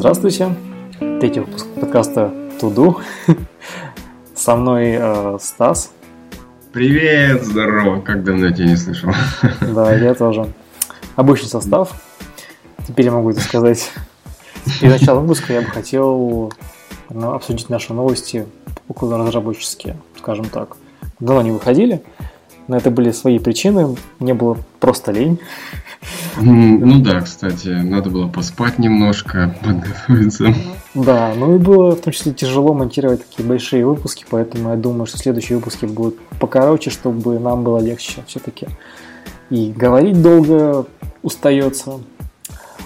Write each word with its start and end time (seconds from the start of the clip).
Здравствуйте. 0.00 0.56
Третий 0.98 1.40
выпуск 1.40 1.66
подкаста 1.78 2.32
Туду. 2.58 3.00
Со 4.34 4.56
мной 4.56 4.96
э, 4.98 5.36
Стас. 5.38 5.92
Привет, 6.72 7.44
здорово. 7.44 8.00
Как 8.00 8.24
давно 8.24 8.46
я 8.46 8.52
тебя 8.54 8.68
не 8.68 8.76
слышал. 8.76 9.10
Да, 9.60 9.94
я 9.94 10.14
тоже. 10.14 10.50
Обычный 11.16 11.48
состав. 11.48 12.02
Теперь 12.88 13.04
я 13.04 13.12
могу 13.12 13.32
это 13.32 13.40
сказать. 13.40 13.92
Перед 14.80 15.00
началом 15.00 15.24
выпуска 15.24 15.52
я 15.52 15.60
бы 15.60 15.66
хотел 15.66 16.50
ну, 17.10 17.32
обсудить 17.34 17.68
наши 17.68 17.92
новости 17.92 18.46
около 18.88 19.18
разработческие, 19.18 19.98
скажем 20.16 20.46
так. 20.46 20.78
Давно 21.18 21.42
не 21.42 21.50
выходили, 21.50 22.02
но 22.70 22.76
это 22.76 22.92
были 22.92 23.10
свои 23.10 23.40
причины. 23.40 23.96
Мне 24.20 24.32
было 24.32 24.56
просто 24.78 25.10
лень. 25.10 25.40
Ну 26.40 27.00
да, 27.00 27.20
кстати, 27.20 27.66
надо 27.66 28.10
было 28.10 28.28
поспать 28.28 28.78
немножко, 28.78 29.56
подготовиться. 29.60 30.54
Да, 30.94 31.34
ну 31.36 31.56
и 31.56 31.58
было 31.58 31.96
в 31.96 32.00
том 32.00 32.12
числе 32.12 32.32
тяжело 32.32 32.72
монтировать 32.72 33.26
такие 33.26 33.46
большие 33.46 33.84
выпуски, 33.84 34.24
поэтому 34.30 34.70
я 34.70 34.76
думаю, 34.76 35.06
что 35.06 35.18
следующие 35.18 35.58
выпуски 35.58 35.86
будут 35.86 36.20
покороче, 36.38 36.90
чтобы 36.90 37.40
нам 37.40 37.64
было 37.64 37.78
легче 37.78 38.22
все-таки. 38.28 38.68
И 39.50 39.72
говорить 39.72 40.22
долго 40.22 40.86
устается. 41.22 41.98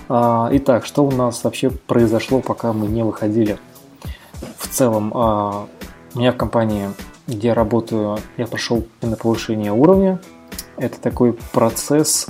А, 0.08 0.48
итак, 0.52 0.86
что 0.86 1.04
у 1.04 1.10
нас 1.10 1.44
вообще 1.44 1.68
произошло, 1.68 2.40
пока 2.40 2.72
мы 2.72 2.86
не 2.86 3.02
выходили? 3.04 3.58
В 4.56 4.66
целом, 4.66 5.12
а, 5.14 5.66
у 6.14 6.18
меня 6.18 6.32
в 6.32 6.36
компании, 6.36 6.88
где 7.26 7.48
я 7.48 7.54
работаю, 7.54 8.18
я 8.36 8.46
прошел 8.46 8.84
на 9.02 9.16
повышение 9.16 9.72
уровня. 9.72 10.20
Это 10.76 11.00
такой 11.00 11.32
процесс, 11.52 12.26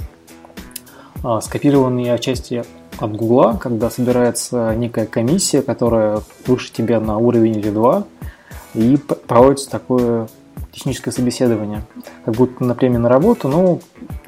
а, 1.23 1.41
скопированный 1.41 2.13
отчасти 2.13 2.65
от 2.99 3.17
Гугла, 3.17 3.59
когда 3.61 3.91
собирается 3.91 4.75
некая 4.77 5.07
комиссия, 5.07 5.63
которая 5.63 6.21
выше 6.47 6.73
тебя 6.73 7.01
на 7.01 7.19
уровень 7.19 7.57
или 7.57 7.71
два, 7.71 8.05
и 8.75 8.97
проводится 8.97 9.71
такое 9.71 10.29
техническое 10.71 11.13
собеседование. 11.13 11.83
Как 12.25 12.35
будто 12.35 12.65
на 12.65 12.75
премию 12.75 13.01
на 13.01 13.09
работу, 13.09 13.49
но 13.49 13.79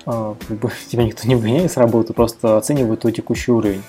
а, 0.06 0.34
тебя 0.90 1.04
никто 1.04 1.28
не 1.28 1.34
выгоняет 1.34 1.70
с 1.70 1.76
работы, 1.76 2.12
просто 2.12 2.56
оценивают 2.56 3.00
твой 3.00 3.12
текущий 3.12 3.52
уровень. 3.52 3.82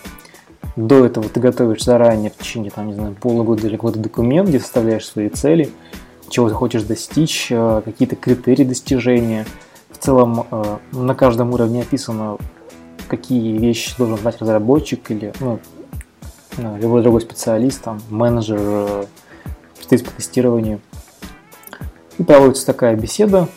До 0.75 1.05
этого 1.05 1.27
ты 1.29 1.39
готовишь 1.39 1.83
заранее 1.83 2.29
в 2.29 2.37
течение, 2.37 2.71
там, 2.71 2.87
не 2.87 2.93
знаю, 2.93 3.15
полугода 3.15 3.65
или 3.65 3.77
года 3.77 3.99
документ, 3.99 4.49
где 4.49 4.59
составляешь 4.59 5.07
свои 5.07 5.29
цели, 5.29 5.71
чего 6.29 6.49
ты 6.49 6.55
хочешь 6.55 6.83
достичь, 6.83 7.49
а, 7.51 7.81
какие-то 7.81 8.15
критерии 8.15 8.63
достижения. 8.63 9.45
В 9.89 9.97
целом 9.97 10.45
а, 10.51 10.79
на 10.91 11.15
каждом 11.15 11.53
уровне 11.53 11.81
описано 11.81 12.37
какие 13.07 13.57
вещи 13.57 13.95
должен 13.97 14.17
знать 14.17 14.39
разработчик 14.41 15.11
или 15.11 15.33
ну, 15.39 15.59
ну, 16.57 16.77
любой 16.77 17.01
другой 17.01 17.21
специалист, 17.21 17.81
там, 17.81 18.01
менеджер, 18.09 18.59
э, 18.59 19.05
специалист 19.75 20.05
по 20.05 20.11
тестированию. 20.11 20.81
И 22.17 22.23
проводится 22.23 22.65
такая 22.65 22.95
беседа. 22.95 23.47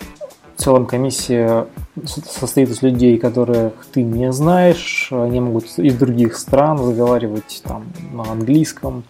В 0.56 0.62
целом 0.62 0.84
комиссия 0.84 1.66
состоит 2.05 2.68
из 2.68 2.82
людей, 2.82 3.18
которых 3.18 3.72
ты 3.92 4.02
не 4.02 4.30
знаешь. 4.32 5.08
Они 5.10 5.40
могут 5.40 5.64
из 5.78 5.94
других 5.94 6.36
стран 6.36 6.78
разговаривать 6.78 7.62
там, 7.64 7.86
на 8.12 8.30
английском. 8.30 9.05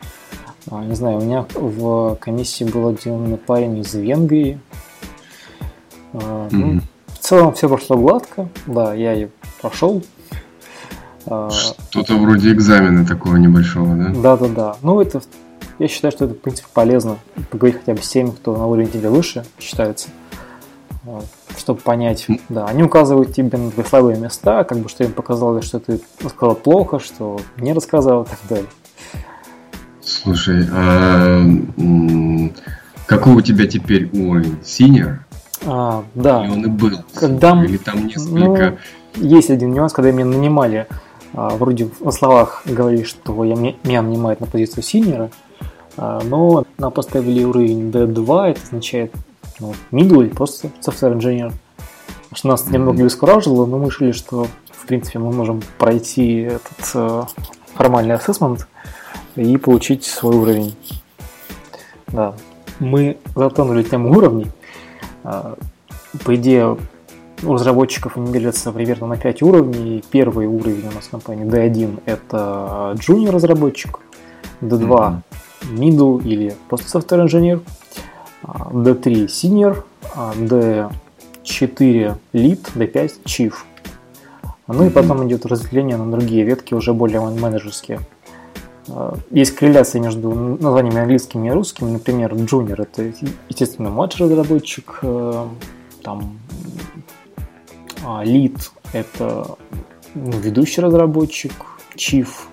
А, 0.70 0.84
не 0.84 0.94
знаю, 0.94 1.18
у 1.18 1.20
меня 1.22 1.46
в 1.54 2.16
комиссии 2.16 2.64
был 2.64 2.88
один 2.88 3.36
парень 3.38 3.78
из 3.78 3.94
Венгрии. 3.94 4.60
Mm-hmm. 6.12 6.80
в 7.06 7.18
целом 7.18 7.54
все 7.54 7.68
прошло 7.68 7.96
гладко. 7.96 8.48
Да, 8.66 8.94
я 8.94 9.12
ее 9.12 9.30
прошел. 9.60 10.02
А, 11.26 11.50
Что-то 11.50 12.16
вроде 12.16 12.52
экзамена 12.52 13.06
такого 13.06 13.36
небольшого, 13.36 13.94
да? 13.94 14.12
Да-да-да. 14.20 14.76
Ну, 14.82 15.00
это, 15.00 15.22
я 15.78 15.88
считаю, 15.88 16.12
что 16.12 16.24
это, 16.24 16.34
в 16.34 16.38
принципе, 16.38 16.68
полезно. 16.72 17.18
Поговорить 17.50 17.78
хотя 17.78 17.94
бы 17.94 18.02
с 18.02 18.08
теми, 18.08 18.30
кто 18.30 18.56
на 18.56 18.66
уровне 18.66 18.86
тебя 18.86 19.10
выше 19.10 19.44
считается. 19.58 20.08
Чтобы 21.56 21.80
понять, 21.80 22.26
да, 22.48 22.66
они 22.66 22.82
указывают 22.82 23.34
тебе 23.34 23.56
на 23.58 23.70
твои 23.70 23.84
слабые 23.86 24.18
места, 24.18 24.64
как 24.64 24.78
бы 24.78 24.88
что 24.88 25.04
им 25.04 25.12
показалось, 25.12 25.64
что 25.64 25.80
ты 25.80 26.00
рассказал 26.22 26.54
плохо, 26.54 26.98
что 26.98 27.40
не 27.56 27.72
рассказал 27.72 28.22
и 28.22 28.26
так 28.26 28.38
далее. 28.48 28.68
Слушай, 30.10 30.66
а 30.72 31.44
какой 33.06 33.34
у 33.34 33.40
тебя 33.40 33.66
теперь 33.66 34.10
уровень? 34.12 34.58
Синер? 34.64 35.24
А, 35.64 36.04
да. 36.14 36.44
Или 36.44 36.52
он 36.52 36.64
и 36.64 36.68
был? 36.68 37.04
Когда... 37.14 37.64
Или 37.64 37.76
там 37.76 38.06
несколько... 38.06 38.78
Ну, 39.16 39.26
есть 39.28 39.50
один 39.50 39.72
нюанс, 39.72 39.92
когда 39.92 40.10
меня 40.10 40.24
нанимали 40.24 40.86
а, 41.32 41.50
вроде 41.50 41.88
в 42.00 42.10
словах 42.10 42.62
говорили, 42.66 43.04
что 43.04 43.44
я, 43.44 43.54
меня 43.54 44.02
нанимают 44.02 44.40
на 44.40 44.46
позицию 44.46 44.82
синьора, 44.82 45.30
а, 45.96 46.20
но 46.24 46.64
нам 46.78 46.90
поставили 46.90 47.44
уровень 47.44 47.90
D2, 47.90 48.50
это 48.50 48.60
означает 48.62 49.12
ну, 49.60 49.74
middle 49.92 50.24
или 50.24 50.30
просто 50.30 50.70
software 50.80 51.16
engineer. 51.16 51.52
Что 52.32 52.48
нас 52.48 52.64
mm-hmm. 52.64 52.72
немного 52.72 53.02
обескуражило, 53.02 53.66
но 53.66 53.78
мы 53.78 53.86
решили, 53.86 54.12
что 54.12 54.46
в 54.70 54.86
принципе 54.86 55.18
мы 55.18 55.32
можем 55.32 55.62
пройти 55.78 56.40
этот 56.42 56.90
э, 56.94 57.22
формальный 57.74 58.14
ассессмент 58.14 58.66
и 59.40 59.56
получить 59.56 60.04
свой 60.04 60.36
уровень. 60.36 60.74
Да. 62.08 62.34
Мы 62.78 63.16
затронули 63.34 63.82
тему 63.82 64.10
уровней. 64.10 64.46
Э, 65.24 65.54
по 66.24 66.34
идее, 66.34 66.76
у 67.42 67.54
разработчиков 67.54 68.16
они 68.16 68.32
делятся 68.32 68.72
примерно 68.72 69.06
на 69.06 69.16
5 69.16 69.42
уровней. 69.42 70.04
Первый 70.10 70.46
уровень 70.46 70.88
у 70.88 70.94
нас 70.94 71.06
в 71.06 71.10
компании 71.10 71.46
D1 71.46 72.02
это 72.04 72.94
junior 72.96 73.30
разработчик, 73.30 74.00
D2 74.60 75.22
middle 75.72 76.22
или 76.22 76.54
просто 76.68 76.98
software 76.98 77.24
engineer, 77.24 77.62
D3 78.42 79.26
senior, 79.26 79.84
D4 80.36 82.16
lead, 82.34 82.60
D5 82.74 83.12
chief. 83.24 83.54
Ну 84.66 84.86
и 84.86 84.90
потом 84.90 85.26
идет 85.26 85.46
разделение 85.46 85.96
на 85.96 86.10
другие 86.10 86.44
ветки, 86.44 86.74
уже 86.74 86.92
более 86.92 87.20
менеджерские. 87.20 88.00
Есть 89.30 89.54
корреляция 89.54 90.00
между 90.00 90.30
названиями 90.32 91.00
английскими 91.00 91.48
и 91.48 91.50
русскими. 91.50 91.90
Например, 91.90 92.32
junior 92.34 92.82
это, 92.82 93.12
естественно, 93.48 93.90
младший 93.90 94.26
разработчик, 94.26 94.98
э, 95.02 95.46
там 96.02 96.38
а, 98.04 98.24
лид– 98.24 98.70
это 98.92 99.56
ну, 100.14 100.32
ведущий 100.40 100.80
разработчик, 100.80 101.52
чиф 101.94 102.48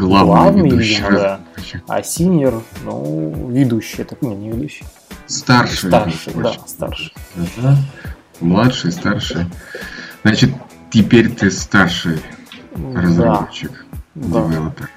главный, 0.00 0.26
главный 0.26 0.70
ведущий, 0.70 1.02
да. 1.10 1.40
а 1.86 2.02
синьор, 2.02 2.62
ну, 2.84 3.48
ведущий, 3.50 4.02
это 4.02 4.16
не, 4.20 4.34
не 4.34 4.50
ведущий. 4.50 4.84
Старший. 5.26 5.88
Старший, 5.88 6.34
да, 6.34 6.52
старший. 6.66 7.12
Ага. 7.36 7.76
Младший, 8.40 8.92
старший. 8.92 9.46
Значит, 10.22 10.50
теперь 10.90 11.30
ты 11.30 11.50
старший 11.50 12.20
разработчик, 12.94 13.86
да. 14.14 14.46
девелопер. 14.46 14.90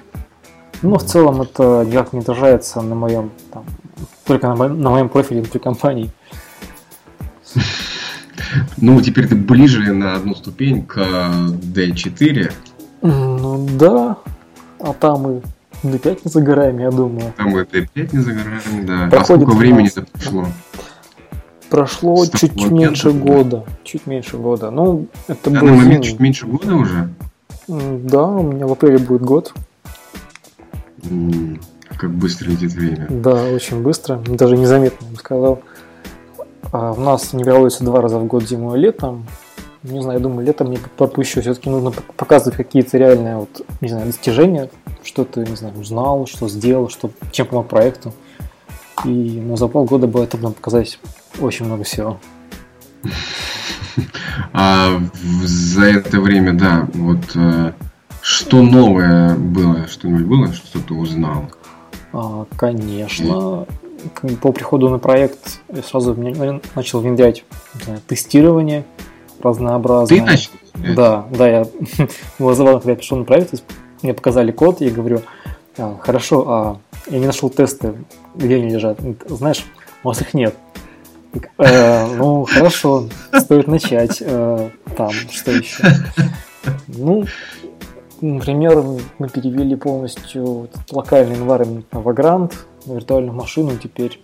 Ну, 0.82 0.98
в 0.98 1.04
целом 1.04 1.42
это 1.42 1.84
никак 1.86 2.12
не 2.12 2.20
отражается 2.20 2.82
на 2.82 2.94
моем, 2.94 3.30
там, 3.52 3.64
только 4.26 4.48
на, 4.48 4.56
моем, 4.56 4.80
на 4.80 4.90
моем 4.90 5.08
профиле 5.08 5.40
внутри 5.40 5.60
компании. 5.60 6.10
Ну, 8.76 9.00
теперь 9.00 9.26
ты 9.26 9.34
ближе 9.34 9.92
на 9.92 10.14
одну 10.14 10.34
ступень 10.34 10.84
к 10.84 10.98
D4. 10.98 12.52
Ну 13.02 13.68
да, 13.78 14.18
а 14.80 14.92
там 14.92 15.38
и 15.38 15.42
D5 15.82 16.20
не 16.24 16.30
загораем, 16.30 16.78
я 16.78 16.90
думаю. 16.90 17.32
Там 17.36 17.58
и 17.58 17.62
D5 17.62 18.08
не 18.12 18.20
загораем, 18.20 18.86
да. 18.86 19.08
Проходит 19.10 19.14
а 19.14 19.24
сколько 19.24 19.50
времени 19.56 19.88
это 19.88 20.06
прошло? 20.12 20.46
Прошло 21.70 22.26
чуть 22.26 22.70
меньше 22.70 23.10
да. 23.10 23.18
года. 23.18 23.64
Чуть 23.82 24.06
меньше 24.06 24.36
года. 24.36 24.70
Ну, 24.70 25.08
это 25.28 25.50
На 25.50 25.60
был 25.60 25.68
момент 25.68 26.04
чуть 26.04 26.20
меньше 26.20 26.46
года 26.46 26.74
уже? 26.76 27.08
Да, 27.68 28.26
у 28.26 28.42
меня 28.42 28.66
в 28.66 28.72
апреле 28.72 28.98
будет 28.98 29.22
год. 29.22 29.54
Как 31.96 32.10
быстро 32.10 32.50
летит 32.50 32.72
время. 32.72 33.06
Да, 33.08 33.44
очень 33.44 33.82
быстро. 33.82 34.16
Даже 34.26 34.56
незаметно, 34.56 35.04
я 35.04 35.10
бы 35.12 35.16
сказал. 35.16 35.62
А 36.72 36.92
у 36.92 37.00
нас 37.00 37.32
не 37.32 37.44
проводится 37.44 37.84
два 37.84 38.00
раза 38.00 38.18
в 38.18 38.26
год 38.26 38.42
зимой 38.44 38.78
и 38.78 38.82
летом. 38.82 39.26
Не 39.82 40.00
знаю, 40.02 40.18
я 40.18 40.22
думаю, 40.22 40.46
летом 40.46 40.70
не 40.70 40.78
пропущу. 40.96 41.40
Все-таки 41.40 41.68
нужно 41.68 41.92
показывать 42.16 42.56
какие-то 42.56 42.96
реальные 42.96 43.36
вот, 43.36 43.66
не 43.80 43.88
знаю, 43.88 44.06
достижения, 44.06 44.70
что 45.02 45.24
ты, 45.24 45.40
не 45.40 45.56
знаю, 45.56 45.78
узнал, 45.78 46.26
что 46.26 46.48
сделал, 46.48 46.88
что, 46.88 47.10
чем 47.32 47.46
помог 47.46 47.68
проекту. 47.68 48.12
И 49.04 49.42
ну, 49.44 49.56
за 49.56 49.68
полгода 49.68 50.06
было 50.06 50.24
это 50.24 50.38
показать 50.38 50.98
очень 51.40 51.66
много 51.66 51.84
всего. 51.84 52.18
А 54.52 55.00
за 55.44 55.84
это 55.84 56.20
время, 56.20 56.52
да, 56.52 56.88
вот 56.94 57.18
э, 57.34 57.72
что 58.22 58.62
новое 58.62 59.34
было, 59.34 59.86
что-нибудь 59.88 60.24
было, 60.24 60.52
что 60.52 60.80
ты 60.80 60.94
узнал? 60.94 61.50
А, 62.12 62.46
конечно 62.56 63.66
по 64.40 64.52
приходу 64.52 64.88
на 64.88 64.98
проект 64.98 65.60
я 65.72 65.82
сразу 65.82 66.14
начал 66.74 67.00
внедрять 67.00 67.44
знаю, 67.84 68.00
тестирование 68.06 68.84
разнообразное. 69.42 70.18
Ты 70.18 70.24
начал? 70.24 70.50
Да, 70.74 71.26
да, 71.30 71.48
я 71.48 71.66
было 72.38 72.54
забавно, 72.54 72.80
когда 72.80 72.92
я 72.92 72.96
пришел 72.96 73.18
на 73.18 73.24
проект, 73.24 73.62
мне 74.02 74.14
показали 74.14 74.50
код, 74.52 74.80
и 74.80 74.86
я 74.86 74.90
говорю, 74.90 75.22
а, 75.78 75.96
хорошо, 76.00 76.44
а 76.48 76.78
я 77.08 77.18
не 77.18 77.26
нашел 77.26 77.48
тесты, 77.50 77.94
где 78.34 78.56
они 78.56 78.70
лежат. 78.70 78.98
Знаешь, 79.26 79.64
у 80.02 80.08
вас 80.08 80.20
их 80.20 80.34
нет. 80.34 80.54
Э, 81.58 82.06
ну, 82.16 82.44
хорошо, 82.44 83.08
стоит 83.38 83.66
начать. 83.66 84.18
Э, 84.20 84.70
там, 84.96 85.10
что 85.10 85.50
еще? 85.52 85.84
Ну, 86.86 87.24
например, 88.20 88.82
мы 89.18 89.28
перевели 89.28 89.76
полностью 89.76 90.70
локальный 90.90 91.36
environment 91.36 91.84
на 91.92 91.98
Vagrant, 91.98 92.52
на 92.86 92.94
виртуальную 92.94 93.34
машину, 93.34 93.76
теперь 93.76 94.20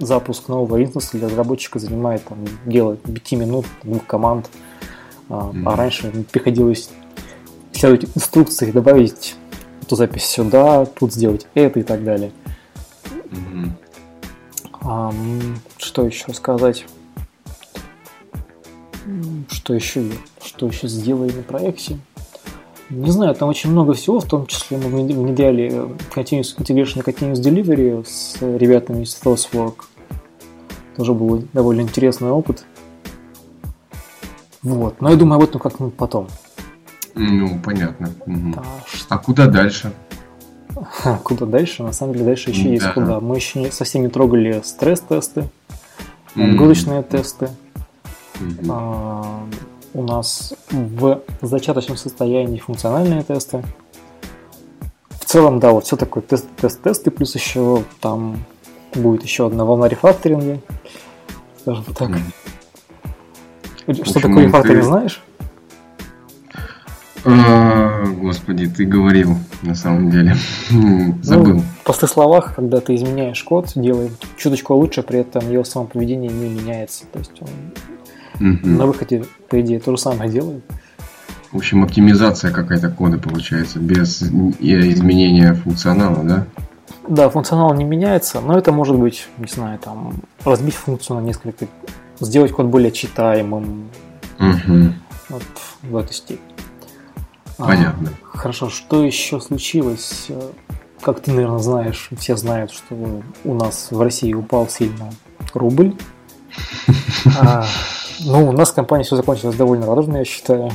запуск 0.00 0.48
нового 0.48 0.82
инстанса 0.82 1.16
для 1.16 1.28
разработчика 1.28 1.78
занимает 1.78 2.24
там, 2.24 2.38
дело 2.66 2.96
5 2.96 3.32
минут, 3.32 3.66
двух 3.82 4.06
команд. 4.06 4.48
А, 5.28 5.50
mm-hmm. 5.50 5.62
а 5.66 5.76
раньше 5.76 6.24
приходилось 6.30 6.90
следовать 7.72 8.06
инструкции, 8.16 8.70
добавить 8.70 9.36
эту 9.82 9.96
запись 9.96 10.24
сюда, 10.24 10.86
тут 10.86 11.12
сделать 11.12 11.46
это 11.54 11.80
и 11.80 11.82
так 11.82 12.04
далее. 12.04 12.32
Mm-hmm. 13.04 13.70
Что 15.76 16.06
еще 16.06 16.32
сказать? 16.32 16.86
Что 19.50 19.74
еще, 19.74 20.10
что 20.42 20.66
еще 20.66 20.88
сделали 20.88 21.32
на 21.32 21.42
проекте? 21.42 21.98
Не 22.90 23.10
знаю, 23.10 23.34
там 23.34 23.50
очень 23.50 23.70
много 23.70 23.92
всего, 23.92 24.18
в 24.18 24.24
том 24.24 24.46
числе 24.46 24.78
мы 24.78 24.88
внедряли 24.88 25.70
Continuous 26.14 26.56
Integration 26.56 27.00
и 27.00 27.02
Continuous 27.02 27.34
Delivery 27.34 28.02
с 28.06 28.40
ребятами 28.40 29.02
из 29.02 29.20
ThoughtWork. 29.22 29.74
Тоже 30.96 31.12
был 31.12 31.44
довольно 31.52 31.82
интересный 31.82 32.30
опыт. 32.30 32.64
Вот, 34.62 35.02
но 35.02 35.10
я 35.10 35.16
думаю 35.16 35.36
об 35.36 35.44
этом 35.48 35.60
как-нибудь 35.60 35.94
потом. 35.94 36.28
Ну, 37.14 37.60
понятно. 37.62 38.10
Угу. 38.26 38.52
Да, 38.54 38.64
а 39.10 39.18
куда 39.18 39.46
дальше? 39.48 39.92
Куда 41.22 41.46
дальше? 41.46 41.82
На 41.82 41.92
самом 41.92 42.14
деле 42.14 42.24
дальше 42.24 42.50
еще 42.50 42.64
да. 42.64 42.68
есть 42.70 42.92
куда. 42.92 43.20
Мы 43.20 43.36
еще 43.36 43.60
не, 43.60 43.70
совсем 43.70 44.02
не 44.02 44.08
трогали 44.08 44.60
стресс-тесты, 44.64 45.48
mm-hmm. 46.34 47.08
тесты. 47.08 47.48
Mm-hmm. 48.40 48.70
А, 48.70 49.40
у 49.94 50.02
нас 50.02 50.54
в 50.70 51.22
зачаточном 51.42 51.96
состоянии 51.96 52.58
функциональные 52.58 53.22
тесты. 53.22 53.62
В 55.20 55.24
целом, 55.24 55.60
да, 55.60 55.72
вот 55.72 55.84
все 55.84 55.96
такое 55.96 56.22
тест-тест-тесты, 56.22 57.10
плюс 57.10 57.34
еще 57.34 57.84
там 58.00 58.44
будет 58.94 59.22
еще 59.22 59.46
одна 59.46 59.64
волна 59.64 59.88
рефакторинга. 59.88 60.58
Скажем 61.60 61.84
так. 61.94 62.10
Mm-hmm. 63.86 64.04
Что 64.04 64.20
такое 64.20 64.44
рефакторинг, 64.44 64.84
знаешь? 64.84 65.22
А, 67.24 68.04
господи, 68.06 68.68
ты 68.68 68.84
говорил, 68.84 69.36
на 69.62 69.74
самом 69.74 70.10
деле. 70.10 70.36
Забыл. 71.22 71.54
Ну, 71.54 71.60
в 71.60 71.84
простых 71.84 72.10
словах, 72.10 72.54
когда 72.54 72.80
ты 72.80 72.94
изменяешь 72.94 73.42
код, 73.42 73.72
делаешь 73.74 74.12
чуточку 74.36 74.74
лучше, 74.74 75.02
при 75.02 75.20
этом 75.20 75.50
его 75.50 75.64
само 75.64 75.86
поведение 75.86 76.30
не 76.30 76.48
меняется. 76.48 77.04
То 77.12 77.18
есть 77.18 77.32
он 77.40 78.52
угу. 78.52 78.68
на 78.68 78.86
выходе, 78.86 79.24
по 79.48 79.60
идее, 79.60 79.80
то 79.80 79.90
же 79.90 79.98
самое 79.98 80.30
делает. 80.30 80.62
В 81.52 81.56
общем, 81.56 81.82
оптимизация 81.82 82.50
какая-то 82.50 82.90
кода 82.90 83.16
получается, 83.18 83.78
без 83.78 84.22
изменения 84.22 85.54
функционала, 85.54 86.22
да? 86.22 86.46
Да, 87.08 87.30
функционал 87.30 87.74
не 87.74 87.84
меняется, 87.84 88.40
но 88.40 88.58
это 88.58 88.70
может 88.70 88.96
быть, 88.96 89.28
не 89.38 89.46
знаю, 89.46 89.78
там, 89.78 90.12
разбить 90.44 90.74
функцию 90.74 91.20
на 91.20 91.24
несколько, 91.24 91.66
сделать 92.20 92.52
код 92.52 92.66
более 92.66 92.92
читаемым. 92.92 93.88
Угу. 94.38 94.92
Вот 95.30 95.42
в 95.82 95.96
этой 95.96 96.12
степени. 96.12 96.42
Понятно. 97.58 98.12
А, 98.32 98.38
хорошо, 98.38 98.70
что 98.70 99.04
еще 99.04 99.40
случилось? 99.40 100.28
Как 101.00 101.20
ты, 101.20 101.32
наверное, 101.32 101.58
знаешь, 101.58 102.08
все 102.18 102.36
знают, 102.36 102.70
что 102.70 103.22
у 103.44 103.54
нас 103.54 103.88
в 103.90 104.00
России 104.00 104.32
упал 104.32 104.68
сильно 104.68 105.10
рубль. 105.54 105.94
А, 107.40 107.66
ну, 108.20 108.48
у 108.48 108.52
нас 108.52 108.72
компания 108.72 109.04
все 109.04 109.16
закончилась 109.16 109.56
довольно 109.56 109.86
радужно, 109.86 110.18
я 110.18 110.24
считаю. 110.24 110.70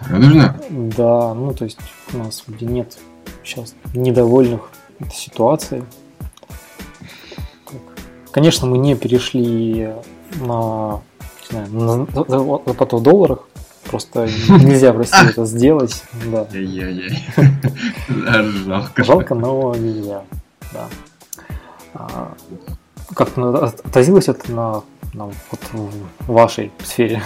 Радужно? 0.00 0.58
Да, 0.70 1.34
ну 1.34 1.52
то 1.54 1.64
есть 1.64 1.78
у 2.12 2.18
нас 2.18 2.42
вроде 2.46 2.66
нет 2.66 2.98
сейчас 3.44 3.74
недовольных 3.94 4.70
этой 4.98 5.14
ситуацией. 5.14 5.84
Конечно, 8.30 8.66
мы 8.66 8.78
не 8.78 8.96
перешли 8.96 9.94
на, 10.40 11.00
не 11.50 11.50
знаю, 11.50 11.70
на 11.70 12.06
заплату 12.66 12.96
в 12.96 13.02
долларах, 13.02 13.46
Просто 13.94 14.26
нельзя 14.48 14.92
в 14.92 14.98
России 14.98 15.30
это 15.30 15.44
сделать. 15.46 16.02
Да. 16.32 16.48
Жалко. 18.66 19.04
Жалко, 19.04 19.34
но 19.36 19.72
нельзя. 19.76 20.24
Да. 20.72 20.88
А, 21.94 22.34
как-то 23.14 23.66
отразилось 23.66 24.26
это 24.26 24.50
на, 24.50 24.82
на 25.12 25.26
вот, 25.26 25.60
в 25.72 26.26
вашей 26.26 26.72
сфере 26.82 27.22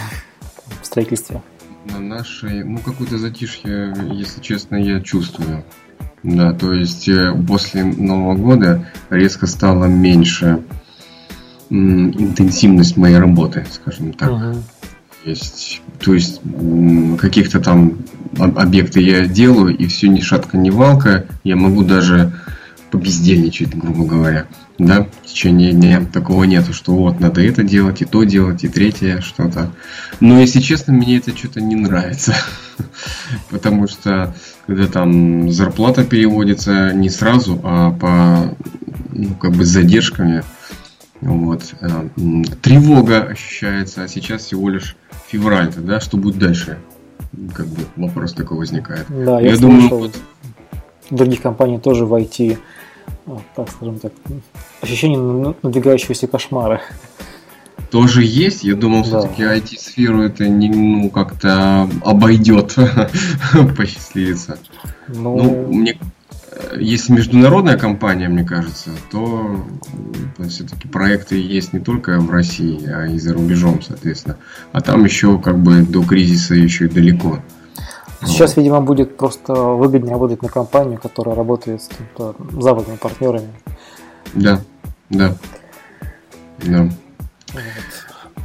строительства? 0.82 1.42
На 1.86 2.00
нашей, 2.00 2.64
ну, 2.64 2.80
какое-то 2.80 3.16
затишье, 3.16 3.96
если 4.12 4.42
честно, 4.42 4.76
я 4.76 5.00
чувствую. 5.00 5.64
Да, 6.22 6.52
то 6.52 6.74
есть 6.74 7.08
э, 7.08 7.32
после 7.48 7.82
Нового 7.82 8.34
года 8.34 8.86
резко 9.08 9.46
стало 9.46 9.86
меньше 9.86 10.62
интенсивность 11.70 12.98
моей 12.98 13.16
работы, 13.16 13.64
скажем 13.72 14.12
так. 14.12 14.30
Угу 14.32 14.62
есть. 15.28 15.80
То 16.00 16.14
есть 16.14 16.40
каких-то 17.18 17.60
там 17.60 17.98
объекты 18.38 19.00
я 19.00 19.26
делаю, 19.26 19.76
и 19.76 19.86
все 19.86 20.08
ни 20.08 20.20
шатка, 20.20 20.56
ни 20.56 20.70
валка. 20.70 21.26
Я 21.44 21.56
могу 21.56 21.82
даже 21.82 22.32
побездельничать, 22.90 23.74
грубо 23.74 24.04
говоря. 24.04 24.46
Да, 24.78 25.08
в 25.24 25.26
течение 25.26 25.72
дня 25.72 26.06
такого 26.12 26.44
нету, 26.44 26.72
что 26.72 26.94
вот 26.94 27.18
надо 27.18 27.42
это 27.42 27.64
делать, 27.64 28.00
и 28.00 28.04
то 28.04 28.22
делать, 28.22 28.62
и 28.62 28.68
третье 28.68 29.20
что-то. 29.20 29.72
Но 30.20 30.40
если 30.40 30.60
честно, 30.60 30.92
мне 30.92 31.18
это 31.18 31.36
что-то 31.36 31.60
не 31.60 31.74
нравится. 31.74 32.34
Потому 33.50 33.88
что 33.88 34.34
когда 34.66 34.86
там 34.86 35.50
зарплата 35.50 36.04
переводится 36.04 36.92
не 36.92 37.10
сразу, 37.10 37.60
а 37.64 37.90
по 37.90 38.54
ну, 39.10 39.34
как 39.34 39.52
бы 39.52 39.64
задержками, 39.64 40.44
вот, 41.20 41.74
э, 41.80 41.88
тревога 42.62 43.22
ощущается, 43.22 44.04
а 44.04 44.08
сейчас 44.08 44.42
всего 44.42 44.68
лишь 44.68 44.96
февраль, 45.28 45.72
да, 45.76 46.00
что 46.00 46.16
будет 46.16 46.38
дальше? 46.38 46.78
Как 47.54 47.66
бы 47.66 47.82
вопрос 47.96 48.32
такой 48.32 48.58
возникает. 48.58 49.06
Да, 49.08 49.40
я, 49.40 49.52
я 49.52 49.56
думаю, 49.56 49.88
вот... 49.88 50.16
других 51.10 51.42
компаниях 51.42 51.82
тоже 51.82 52.06
войти, 52.06 52.58
так 53.54 53.70
скажем 53.70 53.98
так, 53.98 54.12
ощущение 54.80 55.54
надвигающегося 55.62 56.26
кошмара. 56.26 56.80
Тоже 57.90 58.22
есть. 58.22 58.64
Я 58.64 58.74
думал, 58.74 59.02
да. 59.02 59.20
все-таки 59.20 59.42
IT-сферу 59.42 60.22
это 60.22 60.46
не, 60.46 60.68
ну, 60.68 61.10
как-то 61.10 61.88
обойдет 62.04 62.76
посчастливиться. 63.76 64.58
Ну, 65.08 65.36
ну, 65.36 65.72
мне 65.72 65.98
если 66.76 67.12
международная 67.12 67.76
компания, 67.76 68.28
мне 68.28 68.44
кажется, 68.44 68.90
то, 69.10 69.64
то 70.36 70.48
все-таки 70.48 70.88
проекты 70.88 71.40
есть 71.40 71.72
не 71.72 71.80
только 71.80 72.18
в 72.18 72.30
России, 72.30 72.88
а 72.90 73.06
и 73.06 73.18
за 73.18 73.34
рубежом, 73.34 73.82
соответственно. 73.82 74.36
А 74.72 74.80
там 74.80 75.04
еще 75.04 75.38
как 75.38 75.58
бы 75.58 75.82
до 75.82 76.02
кризиса 76.02 76.54
еще 76.54 76.86
и 76.86 76.88
далеко. 76.88 77.38
Сейчас, 78.24 78.56
вот. 78.56 78.62
видимо, 78.62 78.80
будет 78.80 79.16
просто 79.16 79.54
выгоднее 79.54 80.12
работать 80.12 80.42
на 80.42 80.48
компанию, 80.48 80.98
которая 80.98 81.36
работает 81.36 81.82
с 81.82 81.90
западными 82.60 82.96
партнерами. 82.96 83.48
Да, 84.34 84.60
да. 85.10 85.34
Да. 86.58 86.88
Вот. 87.52 87.62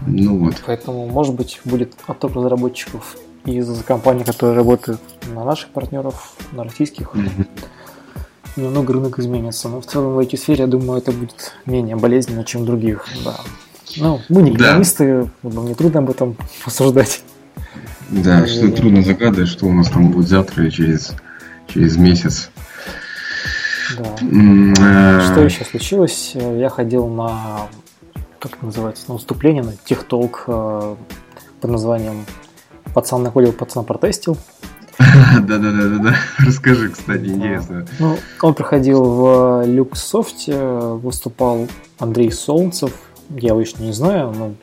Ну 0.06 0.38
вот. 0.38 0.62
Поэтому, 0.66 1.08
может 1.08 1.34
быть, 1.34 1.60
будет 1.66 1.94
отток 2.06 2.36
разработчиков 2.36 3.18
из 3.46 3.84
компаний, 3.84 4.24
которые 4.24 4.56
работают 4.56 5.02
на 5.34 5.44
наших 5.44 5.70
партнеров, 5.70 6.36
на 6.52 6.64
российских. 6.64 7.12
Mm-hmm 7.14 7.48
немного 8.56 8.94
рынок 8.94 9.20
изменится. 9.20 9.70
Но 9.70 9.82
в 9.82 9.86
целом 9.86 10.14
в 10.14 10.20
IT-сфере, 10.20 10.62
я 10.62 10.68
думаю, 10.68 11.00
это 11.00 11.12
будет 11.12 11.54
менее 11.66 11.96
болезненно, 11.96 12.44
чем 12.44 12.62
в 12.62 12.66
других. 12.66 13.06
Да. 13.24 13.40
Ну, 13.98 14.22
мы 14.30 14.42
не 14.42 14.52
экономисты, 14.52 15.30
да. 15.44 15.50
нам 15.50 15.68
не 15.68 15.76
трудно 15.76 16.00
об 16.00 16.10
этом 16.10 16.36
осуждать. 16.66 17.24
Да, 18.10 18.46
что 18.48 18.72
трудно 18.72 19.02
загадывать, 19.02 19.50
что 19.50 19.66
у 19.66 19.74
нас 19.74 19.90
там 19.90 20.12
будет 20.12 20.28
завтра 20.28 20.66
и 20.68 20.72
через, 20.72 21.14
через 21.68 21.98
месяц. 21.98 22.50
Да. 23.98 24.04
Mm-hmm. 24.22 25.32
Что 25.32 25.42
еще 25.42 25.66
случилось? 25.66 26.32
Я 26.36 26.70
ходил 26.70 27.08
на, 27.08 27.68
как 28.40 28.54
это 28.54 28.66
называется, 28.66 29.06
на 29.08 29.16
выступление, 29.16 29.64
на 29.64 29.74
техтолк 29.86 30.46
э, 30.48 30.96
под 31.62 31.72
названием 31.72 32.26
«Пацан 32.94 33.24
находил, 33.24 33.52
пацан 33.54 33.86
протестил». 33.86 34.38
Да-да-да, 35.42 35.98
да. 36.00 36.16
Расскажи, 36.40 36.90
кстати, 36.90 37.26
интересно. 37.26 37.86
Ну, 38.00 38.18
он 38.42 38.54
проходил 38.54 39.04
в 39.04 39.64
Люксофте, 39.66 40.58
выступал 40.58 41.68
Андрей 42.00 42.32
Солнцев. 42.32 42.92
Я 43.30 43.50
его 43.50 43.62
еще 43.62 43.76
не 43.80 43.92
знаю, 43.92 44.32
но 44.32 44.54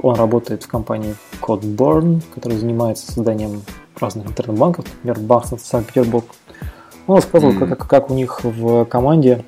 он 0.00 0.16
работает 0.16 0.64
в 0.64 0.68
компании 0.68 1.14
Codeborn, 1.40 2.22
которая 2.34 2.58
занимается 2.58 3.10
созданием 3.12 3.62
разных 3.98 4.26
интернет-банков, 4.26 4.84
например, 5.02 5.20
банк 5.20 5.44
Санкт-Петербург. 5.58 6.26
Он 7.06 7.16
рассказывал, 7.16 7.54
mm-hmm. 7.54 7.76
как, 7.76 7.88
как 7.88 8.10
у 8.10 8.14
них 8.14 8.40
в 8.42 8.84
команде 8.86 9.44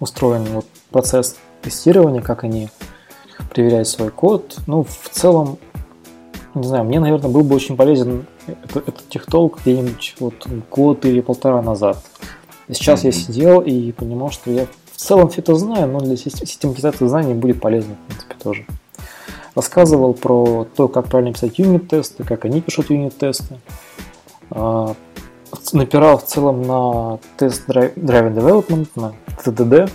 устроен 0.00 0.44
вот 0.44 0.66
процесс 0.90 1.36
тестирования, 1.62 2.22
как 2.22 2.44
они 2.44 2.70
проверяют 3.50 3.88
свой 3.88 4.10
код. 4.10 4.56
Ну, 4.66 4.84
в 4.84 5.08
целом, 5.10 5.58
не 6.54 6.66
знаю, 6.66 6.84
мне, 6.84 7.00
наверное, 7.00 7.30
был 7.30 7.42
бы 7.42 7.54
очень 7.54 7.76
полезен 7.76 8.26
этот, 8.46 8.88
этот 8.88 9.08
техтолог 9.08 9.60
где-нибудь 9.60 10.16
вот 10.18 10.46
год 10.70 11.04
или 11.04 11.20
полтора 11.20 11.62
назад. 11.62 12.02
Сейчас 12.70 13.02
mm-hmm. 13.02 13.06
я 13.06 13.12
сидел 13.12 13.60
и 13.60 13.92
понимал, 13.92 14.30
что 14.30 14.50
я 14.50 14.66
в 14.92 14.96
целом 14.96 15.28
все 15.28 15.40
это 15.40 15.54
знаю, 15.54 15.88
но 15.88 16.00
для 16.00 16.16
систематизации 16.16 17.06
знаний 17.06 17.34
будет 17.34 17.60
полезно, 17.60 17.94
в 17.94 18.08
принципе, 18.08 18.34
тоже. 18.42 18.66
Рассказывал 19.54 20.14
про 20.14 20.66
то, 20.76 20.88
как 20.88 21.06
правильно 21.06 21.32
писать 21.32 21.58
юнит-тесты, 21.58 22.24
как 22.24 22.44
они 22.44 22.60
пишут 22.60 22.90
юнит-тесты. 22.90 23.58
А, 24.50 24.94
напирал 25.72 26.18
в 26.18 26.24
целом 26.24 26.62
на 26.62 27.18
тест 27.36 27.68
Drive 27.68 27.94
Development, 27.96 28.88
на 28.96 29.14
TDD. 29.44 29.90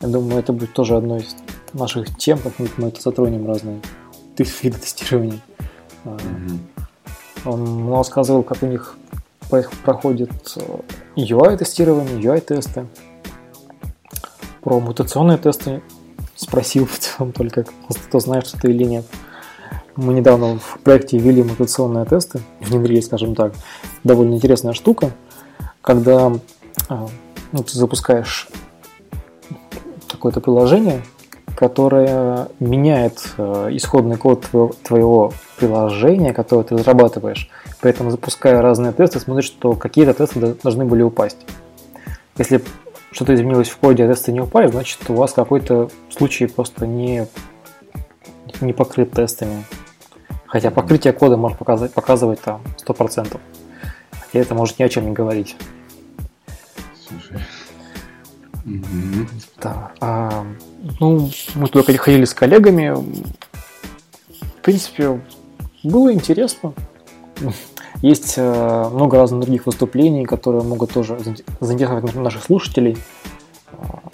Я 0.00 0.08
думаю, 0.08 0.38
это 0.38 0.52
будет 0.52 0.72
тоже 0.72 0.96
одной 0.96 1.20
из 1.20 1.36
наших 1.72 2.16
тем, 2.16 2.38
как-нибудь 2.38 2.78
мы 2.78 2.88
это 2.88 3.00
затронем 3.00 3.46
разные 3.46 3.80
виды 4.42 4.78
тестирования. 4.78 5.40
Mm-hmm. 6.04 6.58
Он 7.44 7.92
рассказывал, 7.92 8.42
как 8.42 8.62
у 8.62 8.66
них 8.66 8.96
проходит 9.84 10.30
UI-тестирование, 11.16 12.18
э, 12.18 12.20
UI-тесты. 12.20 12.86
Про 14.62 14.80
мутационные 14.80 15.38
тесты 15.38 15.82
спросил 16.36 16.86
в 16.90 16.98
целом 16.98 17.32
только, 17.32 17.64
кто 18.08 18.20
знает 18.20 18.46
что-то 18.46 18.68
или 18.68 18.84
нет. 18.84 19.04
Мы 19.96 20.12
недавно 20.12 20.58
в 20.58 20.78
проекте 20.82 21.18
ввели 21.18 21.42
мутационные 21.42 22.04
тесты, 22.04 22.40
внедрили, 22.60 23.00
скажем 23.00 23.34
так. 23.36 23.54
Довольно 24.02 24.34
интересная 24.34 24.72
штука, 24.72 25.12
когда 25.82 26.32
э, 26.88 27.06
ну, 27.52 27.62
ты 27.62 27.78
запускаешь 27.78 28.48
какое-то 30.08 30.40
приложение, 30.40 31.02
которое 31.56 32.48
меняет 32.60 33.34
э, 33.36 33.68
исходный 33.72 34.16
код 34.16 34.46
твоего, 34.82 35.32
приложения, 35.56 36.32
которое 36.32 36.64
ты 36.64 36.76
разрабатываешь. 36.76 37.48
При 37.80 37.90
этом 37.90 38.10
запуская 38.10 38.60
разные 38.60 38.92
тесты, 38.92 39.20
смотришь, 39.20 39.46
что 39.46 39.74
какие-то 39.74 40.14
тесты 40.14 40.54
должны 40.62 40.84
были 40.84 41.02
упасть. 41.02 41.38
Если 42.36 42.62
что-то 43.12 43.34
изменилось 43.34 43.68
в 43.68 43.76
коде, 43.76 44.04
а 44.04 44.08
тесты 44.08 44.32
не 44.32 44.40
упали, 44.40 44.66
значит 44.66 44.98
у 45.08 45.14
вас 45.14 45.32
какой-то 45.32 45.90
случай 46.10 46.46
просто 46.46 46.86
не, 46.86 47.26
не 48.60 48.72
покрыт 48.72 49.12
тестами. 49.12 49.64
Хотя 50.46 50.70
покрытие 50.70 51.12
кода 51.12 51.36
может 51.36 51.58
показать, 51.58 51.92
показывать 51.92 52.40
там 52.40 52.62
100%. 52.84 53.40
Хотя 54.12 54.38
это 54.38 54.54
может 54.54 54.78
ни 54.78 54.82
о 54.82 54.88
чем 54.88 55.06
не 55.06 55.12
говорить. 55.12 55.56
Слушай. 57.08 57.38
Угу. 58.64 59.26
Да. 59.62 59.92
А, 60.00 60.44
ну, 61.00 61.30
мы 61.54 61.68
туда 61.68 61.84
ходили 61.98 62.24
с 62.24 62.34
коллегами. 62.34 62.94
В 62.94 64.62
принципе, 64.62 65.20
было 65.82 66.12
интересно. 66.12 66.72
Есть 68.00 68.34
э, 68.36 68.88
много 68.92 69.16
разных 69.18 69.42
других 69.42 69.66
выступлений, 69.66 70.24
которые 70.24 70.62
могут 70.62 70.92
тоже 70.92 71.18
заинтересовать 71.60 72.14
наших 72.14 72.44
слушателей. 72.44 72.96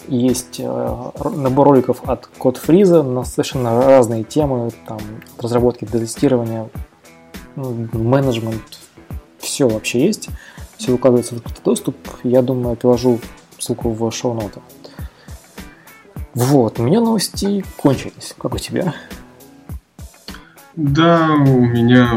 Есть 0.08 0.58
э, 0.58 1.10
набор 1.36 1.68
роликов 1.68 2.08
от 2.08 2.26
Код 2.26 2.56
Фриза 2.56 3.02
на 3.02 3.24
совершенно 3.24 3.84
разные 3.84 4.24
темы, 4.24 4.70
там, 4.86 4.98
от 5.36 5.42
разработки 5.42 5.84
до 5.84 5.98
тестирования, 5.98 6.68
ну, 7.56 7.88
менеджмент, 7.92 8.62
все 9.38 9.68
вообще 9.68 10.06
есть. 10.06 10.28
Все 10.76 10.92
выкладывается 10.92 11.34
в 11.36 11.62
доступ. 11.62 11.96
Я 12.22 12.42
думаю, 12.42 12.76
приложу 12.76 13.18
ссылку 13.60 13.92
в 13.92 14.10
шоу-ноты. 14.10 14.60
Вот, 16.34 16.78
у 16.78 16.84
меня 16.84 17.00
новости 17.00 17.64
кончились. 17.76 18.34
Как 18.38 18.54
у 18.54 18.58
тебя? 18.58 18.94
Да, 20.76 21.28
у 21.32 21.60
меня, 21.60 22.08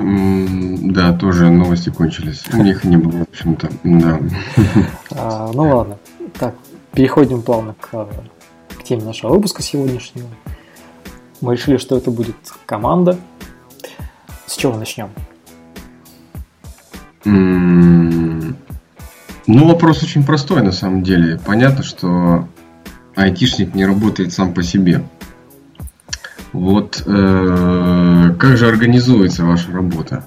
да, 0.93 1.12
тоже 1.13 1.50
новости 1.50 1.89
кончились. 1.89 2.43
У 2.53 2.57
них 2.57 2.83
не 2.83 2.97
было, 2.97 3.19
в 3.19 3.21
общем-то, 3.23 3.69
да. 3.83 4.19
А, 5.12 5.51
ну 5.53 5.75
ладно. 5.75 5.97
Так, 6.39 6.55
переходим 6.93 7.41
плавно 7.41 7.75
к, 7.79 8.07
к 8.69 8.83
теме 8.83 9.03
нашего 9.03 9.33
выпуска 9.33 9.62
сегодняшнего. 9.62 10.27
Мы 11.41 11.55
решили, 11.55 11.77
что 11.77 11.97
это 11.97 12.12
будет 12.12 12.35
команда. 12.65 13.17
С 14.45 14.55
чего 14.55 14.77
начнем? 14.77 15.09
Ну, 17.25 17.92
вопрос 19.67 20.03
очень 20.03 20.23
простой 20.23 20.62
на 20.62 20.71
самом 20.71 21.03
деле. 21.03 21.39
Понятно, 21.45 21.83
что 21.83 22.47
айтишник 23.15 23.75
не 23.75 23.85
работает 23.85 24.33
сам 24.33 24.53
по 24.53 24.63
себе. 24.63 25.03
Вот 26.53 27.03
э, 27.05 28.35
как 28.39 28.57
же 28.57 28.67
организуется 28.67 29.43
ваша 29.43 29.71
работа? 29.71 30.23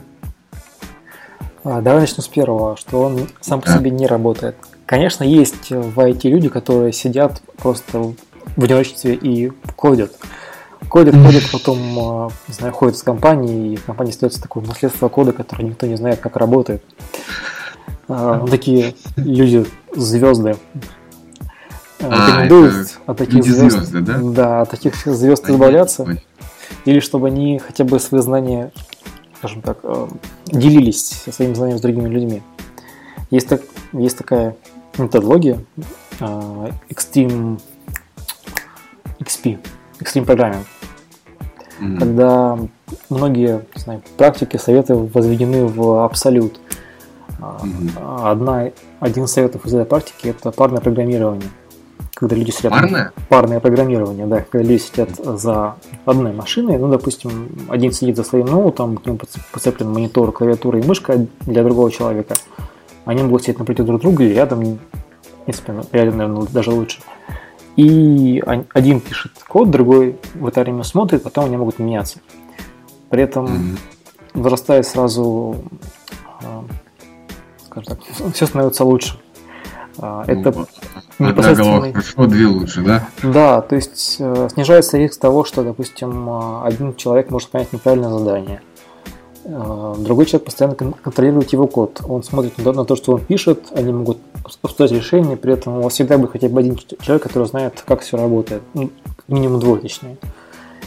А, 1.63 1.81
давай 1.81 2.03
начну 2.03 2.23
с 2.23 2.29
первого, 2.29 2.77
что 2.77 3.03
он 3.03 3.29
сам 3.41 3.61
по 3.61 3.69
да. 3.69 3.79
себе 3.79 3.91
не 3.91 4.07
работает. 4.07 4.57
Конечно, 4.87 5.25
есть 5.25 5.71
в 5.71 5.99
IT 5.99 6.29
люди, 6.29 6.49
которые 6.49 6.93
сидят 6.93 7.43
просто 7.57 8.13
в 8.57 8.63
одиночестве 8.63 9.15
и 9.15 9.51
кодят. 9.77 10.13
Кодят, 10.89 11.15
кодят, 11.15 11.43
потом, 11.51 11.79
а, 11.99 12.31
не 12.49 12.55
знаю, 12.55 12.73
ходят 12.73 12.97
с 12.97 13.03
компанией, 13.03 13.75
и 13.75 13.77
в 13.77 13.85
компании 13.85 14.13
остается 14.13 14.43
такое 14.43 14.65
наследство 14.65 15.09
кода, 15.09 15.33
которое 15.33 15.65
никто 15.65 15.87
не 15.87 15.97
знает, 15.97 16.21
как 16.21 16.37
работает. 16.37 16.85
А, 18.09 18.47
такие 18.47 18.95
люди 19.17 19.67
звезды. 19.95 20.57
А, 22.01 22.29
рекомендуют 22.29 22.99
от 23.07 23.19
таких 23.19 23.45
звезд, 23.45 23.77
звезды, 23.77 24.01
да? 24.01 24.19
Да, 24.23 24.61
от 24.63 24.71
таких 24.71 24.95
звезд 24.95 25.49
избавляться. 25.49 26.07
Или 26.85 27.01
чтобы 27.01 27.29
они 27.29 27.59
хотя 27.59 27.85
бы 27.85 27.99
свои 27.99 28.21
знания, 28.21 28.71
скажем 29.39 29.63
так, 29.63 29.79
э, 29.83 30.09
делились 30.47 31.25
своим 31.31 31.55
знанием 31.55 31.79
с 31.79 31.81
другими 31.81 32.09
людьми. 32.09 32.43
Есть, 33.31 33.49
так, 33.49 33.63
есть 33.93 34.19
такая 34.19 34.57
методология 34.99 35.59
э, 36.21 36.71
Extreme 36.91 37.61
XP, 39.21 39.59
Extreme 39.99 40.27
Programming, 40.27 40.65
mm-hmm. 41.81 41.99
когда 41.99 42.59
многие 43.09 43.67
знаю, 43.75 44.03
практики, 44.17 44.57
советы 44.57 44.95
возведены 44.95 45.67
в 45.67 46.05
абсолют. 46.05 46.61
Mm-hmm. 47.39 48.31
Одна, 48.31 48.71
один 49.01 49.25
из 49.25 49.33
советов 49.33 49.67
из 49.67 49.75
этой 49.75 49.85
практики– 49.87 50.29
это 50.29 50.51
парное 50.51 50.81
программирование– 50.81 51.51
когда 52.17 52.35
люди 52.35 52.51
сидят... 52.51 52.73
Парное? 52.73 53.13
Парное 53.29 53.61
программирование, 53.61 54.27
да. 54.27 54.41
Когда 54.41 54.67
люди 54.67 54.81
сидят 54.81 55.11
за 55.17 55.77
одной 56.07 56.33
машиной, 56.33 56.79
ну, 56.79 56.89
допустим, 56.89 57.51
один 57.69 57.93
сидит 57.93 58.17
за 58.17 58.25
своим 58.25 58.47
ноутом, 58.47 58.97
к 58.97 59.05
нему 59.05 59.19
подцеплен 59.53 59.93
монитор, 59.93 60.33
клавиатура 60.33 60.81
и 60.81 60.83
мышка 60.83 61.27
для 61.43 61.63
другого 61.63 61.91
человека. 61.91 62.35
Они 63.05 63.23
могут 63.23 63.43
сидеть 63.43 63.59
напротив 63.59 63.85
друг 63.85 64.01
друга 64.01 64.25
и 64.25 64.33
рядом, 64.33 64.63
в 64.63 65.45
принципе, 65.45 65.75
рядом, 65.93 66.17
наверное, 66.17 66.47
даже 66.47 66.71
лучше. 66.71 67.01
И 67.77 68.43
один 68.73 69.01
пишет 69.01 69.33
код, 69.47 69.71
другой 69.71 70.17
в 70.37 70.47
это 70.47 70.63
время 70.63 70.85
смотрит, 70.85 71.23
потом 71.23 71.45
они 71.45 71.59
могут 71.59 71.79
меняться. 71.79 72.21
При 73.11 73.23
этом 73.25 73.45
mm-hmm. 73.45 73.79
вырастает 74.41 74.87
сразу, 74.87 75.57
а, 76.43 76.65
скажем 77.83 77.97
так, 77.97 78.33
все 78.35 78.47
становится 78.47 78.85
лучше. 78.85 79.15
А, 79.99 80.25
это 80.27 80.67
ну, 81.19 81.29
Одна 81.29 81.55
голова 81.55 81.81
хорошо, 81.91 82.27
две 82.27 82.47
лучше, 82.47 82.83
да? 82.83 83.09
Да, 83.23 83.63
то 83.63 83.77
есть 83.77 84.17
э, 84.19 84.49
снижается 84.53 84.99
риск 84.99 85.19
того, 85.19 85.45
что, 85.45 85.63
допустим, 85.63 86.29
э, 86.29 86.63
один 86.65 86.95
человек 86.97 87.31
может 87.31 87.49
понять 87.49 87.73
неправильное 87.73 88.11
задание. 88.11 88.61
Э, 89.45 89.95
другой 89.99 90.27
человек 90.27 90.45
постоянно 90.45 90.75
контролирует 90.75 91.51
его 91.53 91.67
код. 91.67 92.03
Он 92.07 92.23
смотрит 92.23 92.59
на 92.59 92.85
то, 92.85 92.95
что 92.95 93.13
он 93.13 93.21
пишет, 93.21 93.73
они 93.75 93.91
могут 93.93 94.19
обсуждать 94.45 94.93
решение, 94.93 95.39
при 95.39 95.55
этом 95.55 95.79
у 95.79 95.83
вас 95.83 95.95
всегда 95.95 96.19
будет 96.19 96.33
хотя 96.33 96.49
бы 96.51 96.61
один 96.61 96.77
человек, 96.77 97.23
который 97.23 97.49
знает, 97.49 97.83
как 97.87 98.03
все 98.03 98.19
работает. 98.19 98.63
Ну, 98.75 98.91
минимум 99.29 99.61
двое, 99.61 99.81
точнее. 99.81 100.19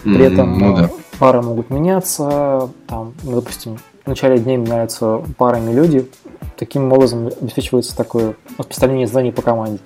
При 0.03 0.23
этом 0.23 0.59
ну, 0.59 0.75
да. 0.77 0.89
пары 1.17 1.41
могут 1.41 1.71
меняться, 1.71 2.69
там, 2.87 3.13
ну, 3.23 3.35
допустим, 3.35 3.79
в 4.03 4.07
начале 4.07 4.39
дня 4.39 4.57
меняются 4.57 5.21
парами 5.37 5.71
люди, 5.73 6.09
таким 6.57 6.91
образом 6.91 7.27
обеспечивается 7.27 7.95
такое 7.95 8.35
распространение 8.57 9.07
знаний 9.07 9.31
по 9.31 9.41
команде. 9.41 9.79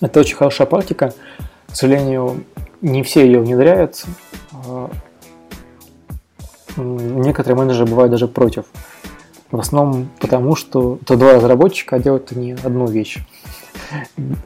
Это 0.00 0.20
очень 0.20 0.36
хорошая 0.36 0.66
практика. 0.66 1.12
К 1.68 1.74
сожалению, 1.76 2.44
не 2.80 3.02
все 3.02 3.26
ее 3.26 3.40
внедряют. 3.40 4.04
А, 4.52 4.90
некоторые 6.76 7.58
менеджеры 7.58 7.86
бывают 7.86 8.10
даже 8.10 8.28
против. 8.28 8.66
В 9.50 9.58
основном 9.58 10.10
потому, 10.20 10.56
что 10.56 10.98
то 11.04 11.16
два 11.16 11.34
разработчика 11.34 11.98
делают 11.98 12.32
не 12.32 12.52
одну 12.52 12.86
вещь. 12.86 13.18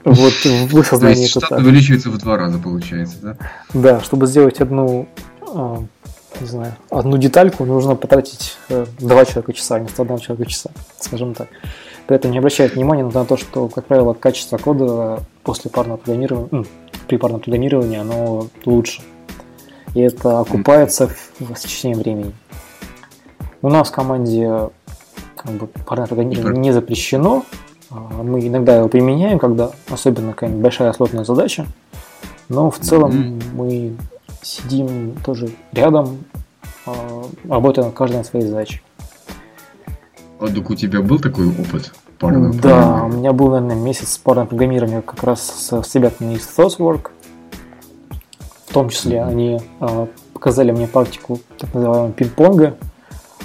Вот 0.04 0.32
в 0.44 0.78
их 0.78 0.86
сознании 0.86 1.28
это 1.28 1.40
так. 1.40 1.58
увеличивается 1.58 2.10
в 2.10 2.18
два 2.18 2.36
раза, 2.36 2.58
получается, 2.58 3.16
да? 3.20 3.36
Да, 3.74 4.00
чтобы 4.00 4.26
сделать 4.28 4.60
одну 4.60 5.08
а, 5.40 5.82
не 6.42 6.48
знаю, 6.48 6.74
одну 6.90 7.16
детальку 7.16 7.64
нужно 7.64 7.94
потратить 7.94 8.56
э, 8.68 8.84
два 8.98 9.24
человека 9.24 9.52
часа, 9.52 9.78
вместо 9.78 10.02
одного 10.02 10.18
человека 10.18 10.50
часа, 10.50 10.70
скажем 10.98 11.34
так. 11.34 11.48
При 12.06 12.16
этом 12.16 12.32
не 12.32 12.38
обращают 12.38 12.74
внимания 12.74 13.04
на 13.04 13.24
то, 13.24 13.36
что, 13.36 13.68
как 13.68 13.86
правило, 13.86 14.12
качество 14.12 14.58
кода 14.58 15.20
после 15.44 15.70
парного 15.70 15.98
программирования, 15.98 16.48
ну, 16.50 16.64
при 17.06 17.16
парном 17.16 17.40
программировании, 17.40 17.98
оно 17.98 18.48
лучше. 18.66 19.02
И 19.94 20.00
это 20.00 20.40
окупается 20.40 21.08
в, 21.08 21.30
в 21.38 21.54
течение 21.54 21.96
времени. 21.96 22.34
У 23.62 23.68
нас 23.68 23.90
в 23.90 23.92
команде 23.92 24.70
как 25.36 25.52
бы, 25.52 25.66
парное 25.68 26.08
программирование 26.08 26.60
не 26.60 26.72
запрещено. 26.72 27.44
А, 27.90 27.94
мы 27.94 28.44
иногда 28.46 28.76
его 28.76 28.88
применяем, 28.88 29.38
когда 29.38 29.70
особенно 29.88 30.32
какая-нибудь 30.32 30.62
большая 30.62 30.92
сложная 30.92 31.24
задача. 31.24 31.66
Но 32.48 32.70
в 32.70 32.78
целом 32.80 33.12
mm-hmm. 33.12 33.42
мы 33.54 33.96
сидим 34.42 35.14
тоже 35.24 35.50
рядом, 35.72 36.24
а, 36.86 37.24
работаем 37.48 37.92
каждый 37.92 38.16
на 38.16 38.24
своей 38.24 38.46
задаче. 38.46 38.82
А 40.40 40.48
так 40.48 40.70
у 40.70 40.74
тебя 40.74 41.00
был 41.00 41.18
такой 41.18 41.48
опыт? 41.48 41.92
Парного 42.18 42.52
да, 42.52 43.04
у 43.04 43.08
меня 43.08 43.32
был, 43.32 43.50
наверное, 43.50 43.76
месяц 43.76 44.18
парного 44.18 44.48
программирования 44.48 45.02
как 45.02 45.22
раз 45.24 45.40
с, 45.40 45.82
с 45.82 45.94
ребятами 45.94 46.34
из 46.34 46.48
ThoughtWork. 46.56 47.10
В 48.66 48.72
том 48.72 48.88
числе 48.88 49.18
mm-hmm. 49.18 49.28
они 49.28 49.60
а, 49.80 50.08
показали 50.32 50.72
мне 50.72 50.86
практику 50.86 51.40
так 51.58 51.72
называемого 51.74 52.12
пинг-понга, 52.12 52.76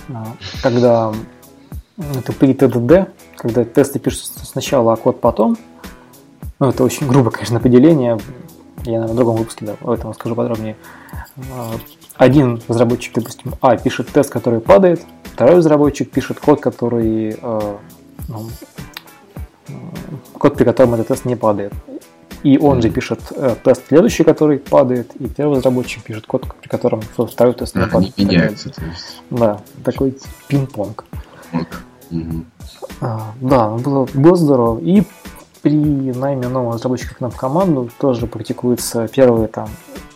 а, 0.10 0.26
когда 0.64 1.14
это 1.98 2.34
при 2.34 2.54
ТДД, 2.54 3.10
когда 3.36 3.66
тесты 3.66 4.00
пишутся 4.00 4.46
сначала, 4.46 4.94
а 4.94 4.96
код 4.96 5.22
потом. 5.22 5.58
Ну, 6.60 6.70
это 6.70 6.84
очень 6.84 7.08
грубо, 7.08 7.30
конечно, 7.30 7.58
определение. 7.58 8.18
Я, 8.88 9.00
наверное, 9.00 9.14
в 9.14 9.16
другом 9.16 9.36
выпуске 9.36 9.66
да, 9.66 9.76
об 9.82 9.90
этом 9.90 10.14
скажу 10.14 10.36
подробнее. 10.36 10.76
А, 11.54 11.74
один 12.16 12.62
разработчик, 12.68 13.14
допустим, 13.14 13.54
А, 13.62 13.78
пишет 13.78 14.08
тест, 14.10 14.30
который 14.30 14.60
падает, 14.60 15.02
второй 15.26 15.58
разработчик 15.58 16.10
пишет 16.10 16.40
код, 16.40 16.62
который 16.62 17.38
а, 17.42 17.78
ну, 18.28 18.50
код, 20.38 20.56
при 20.56 20.64
котором 20.64 20.94
этот 20.94 21.10
тест 21.10 21.26
не 21.26 21.36
падает. 21.36 21.74
И 22.44 22.58
он 22.58 22.82
же 22.82 22.90
пишет 22.90 23.20
э, 23.32 23.56
тест 23.64 23.88
следующий, 23.88 24.24
который 24.24 24.60
падает, 24.60 25.16
и 25.16 25.28
первый 25.28 25.58
разработчик 25.58 26.04
пишет 26.04 26.28
код, 26.28 26.46
при 26.62 26.70
котором 26.70 27.02
второй 27.02 27.54
тест 27.54 27.76
не 27.76 27.82
а, 27.82 27.88
падает. 27.88 28.14
Они 28.16 28.26
меняются, 28.26 28.70
то 28.70 28.86
есть. 28.86 29.22
Да, 29.32 29.60
такой 29.84 30.16
пинг-понг. 30.48 31.04
А, 33.02 33.34
да, 33.42 33.70
было, 33.70 34.08
было 34.14 34.36
здорово. 34.36 34.80
И 34.80 35.04
при 35.62 35.76
найме 35.76 36.48
нового 36.48 36.74
разработчика 36.74 37.16
к 37.16 37.20
нам 37.20 37.32
в 37.32 37.38
команду 37.38 37.90
тоже 38.00 38.28
практикуется 38.28 39.08
первые 39.08 39.48
там 39.48 39.70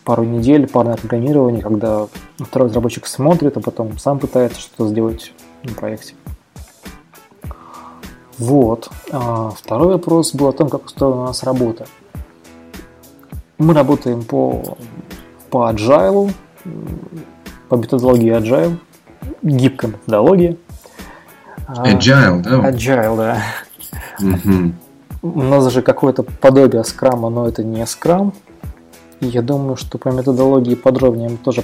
пару 0.03 0.23
недель 0.23 0.67
парное 0.67 0.97
программирование, 0.97 1.61
когда 1.61 2.07
второй 2.39 2.69
разработчик 2.69 3.05
смотрит, 3.05 3.57
а 3.57 3.59
потом 3.59 3.97
сам 3.97 4.19
пытается 4.19 4.59
что-то 4.59 4.87
сделать 4.87 5.33
на 5.63 5.73
проекте. 5.73 6.15
Вот. 8.37 8.89
А, 9.11 9.51
второй 9.51 9.93
вопрос 9.93 10.33
был 10.33 10.47
о 10.47 10.53
том, 10.53 10.69
как 10.69 10.85
устроена 10.85 11.21
у 11.21 11.25
нас 11.25 11.43
работа. 11.43 11.85
Мы 13.59 13.75
работаем 13.75 14.23
по, 14.23 14.77
по 15.51 15.69
agile, 15.69 16.33
по 17.69 17.75
методологии 17.75 18.35
agile, 18.35 18.77
гибкой 19.43 19.91
методологии– 19.91 20.57
Agile, 21.75 22.41
да? 22.41 22.69
Agile, 22.69 23.17
да. 23.17 23.43
Угу. 24.19 24.73
У 25.21 25.43
нас 25.43 25.71
же 25.71 25.81
какое-то 25.81 26.23
подобие 26.23 26.83
скрама, 26.83 27.29
но 27.29 27.47
это 27.47 27.63
не 27.63 27.85
скрам. 27.85 28.33
И 29.19 29.27
я 29.27 29.43
думаю, 29.43 29.75
что 29.75 29.99
по 29.99 30.09
методологии 30.09 30.73
подробнее 30.73 31.29
мы 31.29 31.37
тоже 31.37 31.63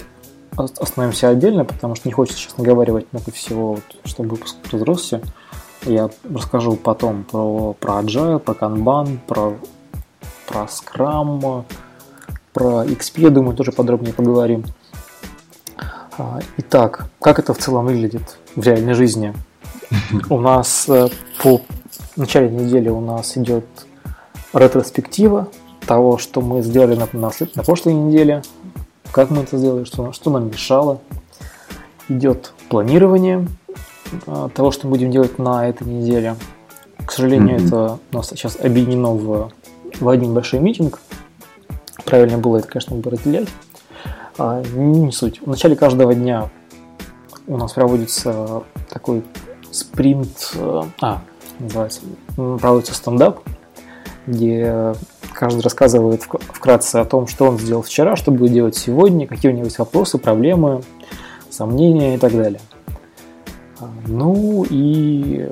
остановимся 0.56 1.30
отдельно, 1.30 1.66
потому 1.66 1.96
что 1.96 2.08
не 2.08 2.14
хочется 2.14 2.40
сейчас 2.40 2.58
наговаривать 2.58 3.08
много 3.12 3.32
всего, 3.32 3.74
вот, 3.74 3.84
чтобы 4.06 4.30
выпуск 4.30 4.58
разросся. 4.72 5.22
Я 5.86 6.10
расскажу 6.32 6.76
потом 6.76 7.24
про, 7.24 7.74
про 7.74 8.00
Agile, 8.02 8.40
про 8.40 8.54
Kanban, 8.54 9.18
про, 9.26 9.56
про 10.48 10.68
Scrum, 10.68 11.66
про 12.54 12.84
XP, 12.86 13.22
я 13.22 13.30
думаю, 13.30 13.56
тоже 13.56 13.72
подробнее 13.72 14.14
поговорим. 14.14 14.66
А, 16.18 16.40
итак, 16.58 17.08
как 17.22 17.40
это 17.40 17.54
в 17.54 17.58
целом 17.58 17.86
выглядит 17.86 18.38
в 18.56 18.64
реальной 18.64 18.94
жизни? 18.94 19.34
У 20.30 20.40
нас 20.40 20.86
э, 20.90 21.08
по 22.18 22.22
начале 22.22 22.50
недели 22.50 22.90
у 22.90 23.00
нас 23.00 23.38
идет 23.38 23.64
ретроспектива 24.52 25.50
того, 25.86 26.18
что 26.18 26.42
мы 26.42 26.64
сделали 26.64 26.96
на, 26.96 27.08
на, 27.14 27.30
на 27.54 27.64
прошлой 27.64 27.94
неделе, 27.94 28.42
как 29.12 29.30
мы 29.30 29.44
это 29.44 29.56
сделали, 29.60 29.84
что, 29.84 30.12
что 30.14 30.32
нам 30.32 30.48
мешало. 30.48 31.00
Идет 32.10 32.54
планирование 32.70 33.48
э, 34.26 34.50
того, 34.52 34.72
что 34.72 34.88
мы 34.88 34.94
будем 34.94 35.12
делать 35.12 35.38
на 35.38 35.70
этой 35.70 35.86
неделе. 35.86 36.38
К 37.06 37.12
сожалению, 37.12 37.60
mm-hmm. 37.60 37.68
это 37.68 38.00
у 38.12 38.16
нас 38.16 38.30
сейчас 38.30 38.58
объединено 38.60 39.12
в, 39.12 39.52
в 40.00 40.10
один 40.10 40.34
большой 40.34 40.60
митинг. 40.60 41.00
Правильно 42.04 42.40
было 42.40 42.58
это, 42.58 42.68
конечно, 42.68 42.96
бы 42.96 43.12
разделять. 43.12 43.50
А, 44.40 44.64
не 44.74 45.12
суть. 45.12 45.40
В 45.40 45.48
начале 45.48 45.76
каждого 45.76 46.16
дня 46.16 46.50
у 47.46 47.58
нас 47.58 47.74
проводится 47.74 48.64
такой 48.90 49.24
спринт, 49.70 50.54
э, 50.56 50.82
а, 51.02 51.22
называется, 51.60 52.02
проводится 52.36 52.94
стендап, 52.94 53.40
где 54.26 54.94
каждый 55.34 55.62
рассказывает 55.62 56.24
вкратце 56.24 56.98
о 56.98 57.06
том, 57.06 57.28
что 57.28 57.46
он 57.46 57.60
сделал 57.60 57.84
вчера, 57.84 58.16
что 58.16 58.32
будет 58.32 58.54
делать 58.54 58.76
сегодня, 58.76 59.28
какие 59.28 59.52
у 59.52 59.54
него 59.54 59.66
есть 59.66 59.80
вопросы, 59.80 60.18
проблемы, 60.18 60.82
сомнения 61.50 62.16
и 62.16 62.18
так 62.18 62.34
далее. 62.34 62.60
А, 63.80 63.90
ну 64.08 64.66
и 64.70 65.50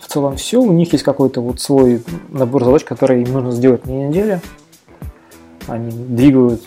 в 0.00 0.06
целом 0.08 0.36
все. 0.36 0.60
У 0.60 0.72
них 0.72 0.92
есть 0.92 1.04
какой-то 1.04 1.40
вот 1.40 1.60
свой 1.60 2.02
набор 2.28 2.64
задач, 2.64 2.84
которые 2.84 3.22
им 3.22 3.32
нужно 3.32 3.52
сделать 3.52 3.86
на 3.86 3.90
неделе. 3.90 4.40
Они 5.68 5.90
двигают 5.90 6.62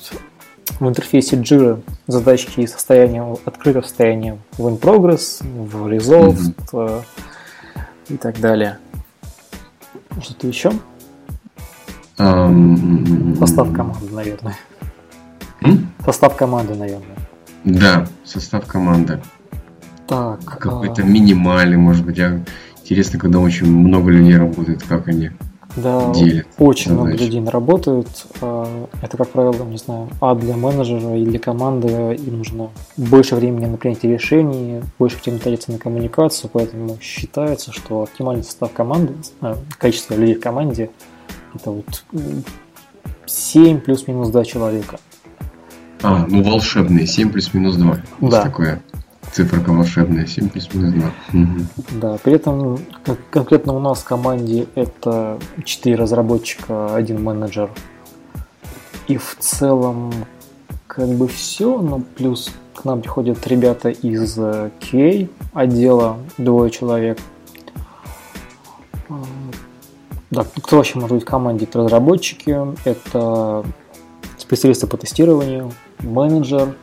в 0.80 0.88
интерфейсе 0.88 1.36
Jira 1.36 1.82
задачки 2.08 2.66
состояния 2.66 3.36
открытого 3.46 3.84
состояния 3.84 4.38
в 4.58 4.68
in 4.68 4.80
progress, 4.80 5.44
в 5.44 5.88
resolved 5.88 6.56
mm-hmm. 6.72 7.04
И 8.10 8.18
так 8.18 8.40
далее. 8.40 8.78
Что-то 10.22 10.48
еще? 10.48 10.72
Um... 12.18 13.36
Состав 13.38 13.74
команды, 13.74 14.14
наверное. 14.14 14.56
Mm? 15.62 15.86
Состав 16.06 16.36
команды, 16.36 16.76
наверное. 16.76 17.18
Да, 17.64 18.06
состав 18.24 18.66
команды. 18.66 19.20
Так. 20.08 20.44
Какой-то 20.46 21.02
а... 21.02 21.06
минимальный, 21.06 21.78
может 21.78 22.06
быть. 22.06 22.18
Я... 22.18 22.44
Интересно, 22.82 23.18
когда 23.18 23.40
очень 23.40 23.68
много 23.68 24.12
людей 24.12 24.38
работает, 24.38 24.84
как 24.84 25.08
они 25.08 25.32
да, 25.76 26.12
делят. 26.14 26.48
Очень 26.58 26.92
задачи. 26.92 27.10
много 27.10 27.24
людей 27.24 27.46
работают. 27.46 28.08
Это, 28.38 29.18
как 29.18 29.30
правило, 29.30 29.64
не 29.66 29.78
знаю, 29.78 30.10
а 30.22 30.36
для 30.36 30.56
менеджера 30.56 31.16
или 31.16 31.30
для 31.30 31.40
команды 31.40 31.88
им 32.16 32.38
нужно 32.38 32.70
больше 32.98 33.36
времени 33.36 33.66
на 33.66 33.78
принятие 33.78 34.14
решений, 34.14 34.82
больше 35.00 35.18
времени 35.24 35.40
тратится 35.40 35.72
на 35.72 35.80
коммуникацию, 35.80 36.50
поэтому 36.54 36.98
считается, 37.02 37.72
что 37.72 38.04
оптимальный 38.04 38.44
состав 38.44 38.72
команды, 38.72 39.14
количество 39.78 40.16
людей 40.16 40.36
в 40.36 40.42
команде, 40.42 40.92
это 41.56 41.72
вот 41.72 42.04
7 43.26 43.80
плюс-минус 43.80 44.30
2 44.30 44.46
человека. 44.46 45.00
А, 46.02 46.26
ну 46.28 46.44
волшебные, 46.44 47.08
7 47.08 47.32
плюс-минус 47.32 47.76
2. 47.78 47.98
Да. 48.22 48.44
Такое. 48.44 48.82
Циферка 49.34 49.72
волшебная, 49.72 50.28
7 50.28 50.50
плюс 50.50 50.72
минус 50.74 50.94
2. 50.94 51.42
Угу. 51.42 51.62
Да, 52.00 52.18
при 52.24 52.34
этом 52.34 52.78
конкретно 53.32 53.74
у 53.74 53.80
нас 53.80 54.00
в 54.00 54.04
команде 54.04 54.68
это 54.76 55.40
4 55.66 55.96
разработчика, 55.96 56.94
один 56.94 57.24
менеджер. 57.24 57.72
И 59.08 59.18
в 59.18 59.36
целом 59.40 60.14
как 60.86 61.10
бы 61.10 61.28
все, 61.28 61.80
но 61.80 62.00
плюс 62.16 62.52
к 62.76 62.86
нам 62.86 63.02
приходят 63.02 63.46
ребята 63.48 63.90
из 63.90 64.38
QA 64.38 65.28
отдела, 65.54 66.18
двое 66.38 66.70
человек. 66.70 67.18
Да, 70.30 70.46
кто 70.62 70.78
вообще 70.78 71.00
может 71.00 71.16
быть 71.16 71.24
в 71.24 71.28
команде? 71.28 71.66
Это 71.66 71.80
разработчики, 71.80 72.56
это 72.86 73.66
специалисты 74.38 74.86
по 74.88 74.98
тестированию, 74.98 75.72
менеджер, 76.00 76.76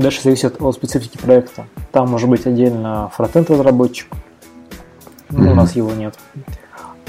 Дальше 0.00 0.22
зависит 0.22 0.62
от 0.62 0.74
специфики 0.74 1.18
проекта. 1.18 1.66
Там 1.92 2.08
может 2.08 2.26
быть 2.26 2.46
отдельно 2.46 3.10
фронтенд 3.14 3.50
разработчик. 3.50 4.08
Mm-hmm. 5.28 5.50
У 5.52 5.54
нас 5.54 5.76
его 5.76 5.92
нет. 5.92 6.18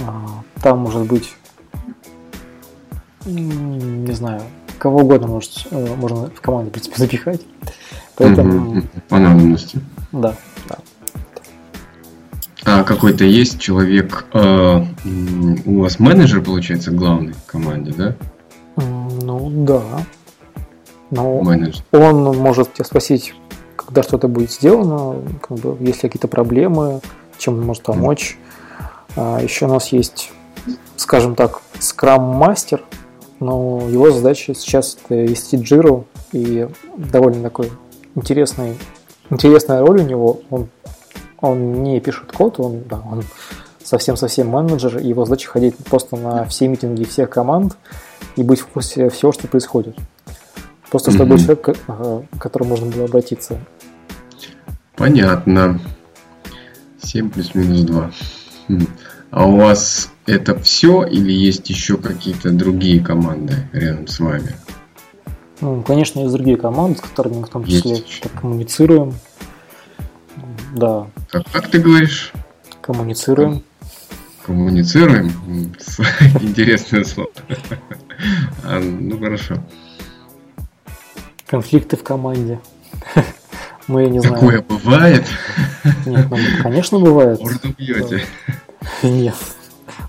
А, 0.01 0.43
там 0.61 0.79
может 0.79 1.07
быть, 1.07 1.33
не 3.23 4.11
знаю, 4.11 4.41
кого 4.77 4.99
угодно 5.03 5.27
может, 5.27 5.67
э, 5.71 5.95
можно 5.95 6.29
в 6.31 6.41
команду, 6.41 6.69
в 6.69 6.73
принципе, 6.73 6.97
запихать. 6.97 7.39
Поэтому... 8.17 8.75
Mm-hmm. 8.75 9.01
По 9.07 9.19
надобности. 9.19 9.79
Да, 10.11 10.35
да. 10.67 10.79
А 12.65 12.83
какой-то 12.83 13.23
есть 13.23 13.57
человек, 13.61 14.25
э, 14.33 14.85
у 15.65 15.79
вас 15.79 15.97
менеджер, 15.97 16.41
получается, 16.41 16.91
главный 16.91 17.31
в 17.31 17.45
команде, 17.45 17.93
да? 17.93 18.15
Ну 18.75 19.49
да. 19.49 19.81
Но 21.11 21.41
менеджер. 21.41 21.83
он 21.91 22.23
может 22.37 22.73
тебя 22.73 22.85
спросить, 22.85 23.33
когда 23.75 24.03
что-то 24.03 24.27
будет 24.27 24.51
сделано, 24.51 25.21
как 25.41 25.57
бы, 25.57 25.77
есть 25.81 26.03
ли 26.03 26.09
какие-то 26.09 26.27
проблемы, 26.27 27.01
чем 27.37 27.55
он 27.55 27.65
может 27.65 27.83
помочь. 27.83 28.37
А, 29.15 29.39
еще 29.41 29.65
у 29.65 29.69
нас 29.69 29.89
есть, 29.89 30.31
скажем 30.95 31.35
так, 31.35 31.61
скрам-мастер, 31.79 32.83
но 33.39 33.87
его 33.89 34.11
задача 34.11 34.53
сейчас 34.55 34.97
это 35.03 35.15
вести 35.15 35.57
джиру, 35.57 36.05
и 36.31 36.67
довольно 36.95 37.43
такой 37.43 37.71
интересный, 38.15 38.77
интересная 39.29 39.81
роль 39.81 40.01
у 40.01 40.03
него. 40.03 40.39
Он, 40.49 40.69
он 41.41 41.83
не 41.83 41.99
пишет 41.99 42.31
код, 42.31 42.59
он, 42.59 42.83
да, 42.89 43.01
он 43.11 43.23
совсем-совсем 43.83 44.47
менеджер, 44.47 44.99
и 44.99 45.07
его 45.07 45.25
задача 45.25 45.49
ходить 45.49 45.75
просто 45.77 46.15
на 46.15 46.45
все 46.45 46.67
митинги 46.67 47.03
всех 47.03 47.29
команд 47.29 47.75
и 48.37 48.43
быть 48.43 48.61
в 48.61 48.67
курсе 48.67 49.09
всего, 49.09 49.31
что 49.33 49.47
происходит. 49.47 49.97
Просто 50.91 51.11
чтобы 51.11 51.35
mm-hmm. 51.35 51.39
человек, 51.39 52.29
к 52.31 52.37
которому 52.37 52.71
можно 52.71 52.87
было 52.87 53.05
обратиться. 53.05 53.57
Понятно. 54.95 55.79
7 57.01 57.29
плюс-минус 57.29 57.81
2. 57.81 58.11
Хм. 58.67 58.87
А 59.31 59.47
у 59.47 59.55
вас 59.55 60.11
это 60.25 60.59
все 60.59 61.03
или 61.05 61.31
есть 61.31 61.69
еще 61.69 61.97
какие-то 61.97 62.51
другие 62.51 62.99
команды 62.99 63.55
рядом 63.71 64.07
с 64.07 64.19
вами? 64.19 64.53
Ну, 65.61 65.81
конечно, 65.81 66.19
есть 66.19 66.33
другие 66.33 66.57
команды, 66.57 66.97
с 66.97 67.01
которыми 67.01 67.35
мы 67.37 67.45
в 67.45 67.49
том 67.49 67.63
числе 67.63 67.91
есть. 67.91 68.23
коммуницируем. 68.41 69.13
Да. 70.75 71.07
Как, 71.29 71.49
как 71.51 71.69
ты 71.69 71.79
говоришь? 71.79 72.33
Коммуницируем. 72.81 73.63
Коммуницируем? 74.45 75.31
Интересное 76.41 77.05
слово. 77.05 77.29
А, 78.63 78.79
ну 78.79 79.17
хорошо. 79.17 79.55
Конфликты 81.51 81.97
в 81.97 82.03
команде. 82.03 82.61
Мы 83.87 84.07
не 84.07 84.21
знаем. 84.21 84.35
Такое 84.35 84.61
бывает? 84.61 85.25
Нет, 86.05 86.27
ну, 86.29 86.37
конечно, 86.63 86.97
бывает. 86.97 87.41
Морду 87.41 87.75
бьете? 87.77 88.23
Нет, 89.03 89.35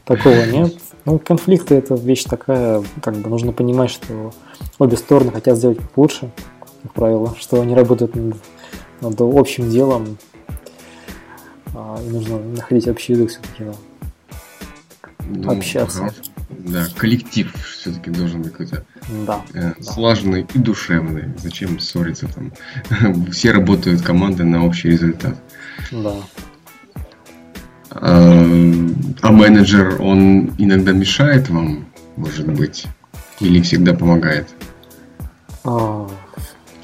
такого 0.05 0.44
нет. 0.46 0.72
Ну, 1.05 1.18
конфликты 1.18 1.74
это 1.74 1.96
вещь 1.96 2.22
такая, 2.22 2.85
как 3.02 3.16
бы 3.16 3.28
нужно 3.28 3.50
понимать, 3.50 3.90
что 3.90 4.33
обе 4.78 4.96
стороны 4.96 5.33
хотят 5.33 5.59
сделать 5.59 5.81
лучше, 5.96 6.31
как 6.85 6.92
правило, 6.92 7.35
что 7.40 7.61
они 7.61 7.74
работают 7.74 8.14
над, 8.14 8.37
над 9.00 9.20
общим 9.20 9.68
делом, 9.68 10.18
а, 11.74 12.00
и 12.07 12.09
нужно 12.09 12.38
находить 12.38 12.87
общий 12.87 13.14
язык 13.14 13.31
все-таки, 13.31 13.64
да. 13.64 13.72
Ну, 15.26 15.50
общаться. 15.50 16.05
Ага. 16.05 16.14
Да, 16.64 16.87
коллектив 16.96 17.53
все-таки 17.77 18.11
должен 18.11 18.42
быть 18.42 18.53
какой-то 18.53 18.85
да, 19.27 19.42
э, 19.53 19.72
да. 19.77 19.83
слаженный 19.83 20.46
и 20.55 20.59
душевный. 20.59 21.35
Зачем 21.38 21.81
ссориться 21.81 22.29
там? 22.29 22.53
Все 23.31 23.51
работают 23.51 24.03
команды 24.03 24.44
на 24.44 24.64
общий 24.64 24.90
результат. 24.90 25.37
Да. 25.90 26.14
А, 27.90 28.46
а 29.22 29.33
менеджер, 29.33 30.01
он 30.01 30.53
иногда 30.59 30.92
мешает 30.92 31.51
вам, 31.51 31.87
может 32.16 32.46
быть, 32.46 32.87
или 33.40 33.61
всегда 33.61 33.92
помогает? 33.94 34.48
А... 35.64 36.09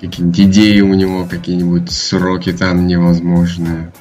Какие-нибудь 0.01 0.41
идеи 0.41 0.81
у 0.81 0.95
него, 0.95 1.27
какие-нибудь 1.29 1.91
сроки 1.91 2.53
там 2.53 2.87
невозможные? 2.87 3.93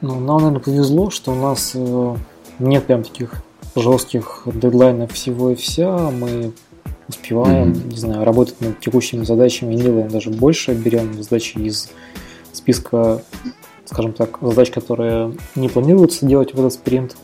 Ну, 0.00 0.18
нам, 0.18 0.38
наверное, 0.38 0.60
повезло, 0.60 1.10
что 1.10 1.32
у 1.32 1.36
нас 1.36 1.72
э, 1.74 2.16
нет 2.58 2.86
прям 2.86 3.04
таких 3.04 3.30
жестких 3.76 4.42
дедлайнов 4.46 5.12
всего 5.12 5.50
и 5.50 5.54
вся. 5.54 6.10
Мы 6.10 6.52
успеваем, 7.08 7.72
mm-hmm. 7.72 7.90
не 7.90 7.96
знаю, 7.96 8.24
работать 8.24 8.60
над 8.60 8.80
текущими 8.80 9.24
задачами 9.24 9.74
и 9.74 9.78
делаем 9.78 10.08
даже 10.08 10.30
больше, 10.30 10.74
берем 10.74 11.22
задачи 11.22 11.58
из 11.58 11.90
списка 12.52 13.20
скажем 13.84 14.12
так, 14.12 14.38
задач, 14.40 14.70
которые 14.70 15.36
не 15.54 15.68
планируются 15.68 16.26
делать 16.26 16.54
в 16.54 16.58
этот 16.58 16.72
спринт, 16.72 17.16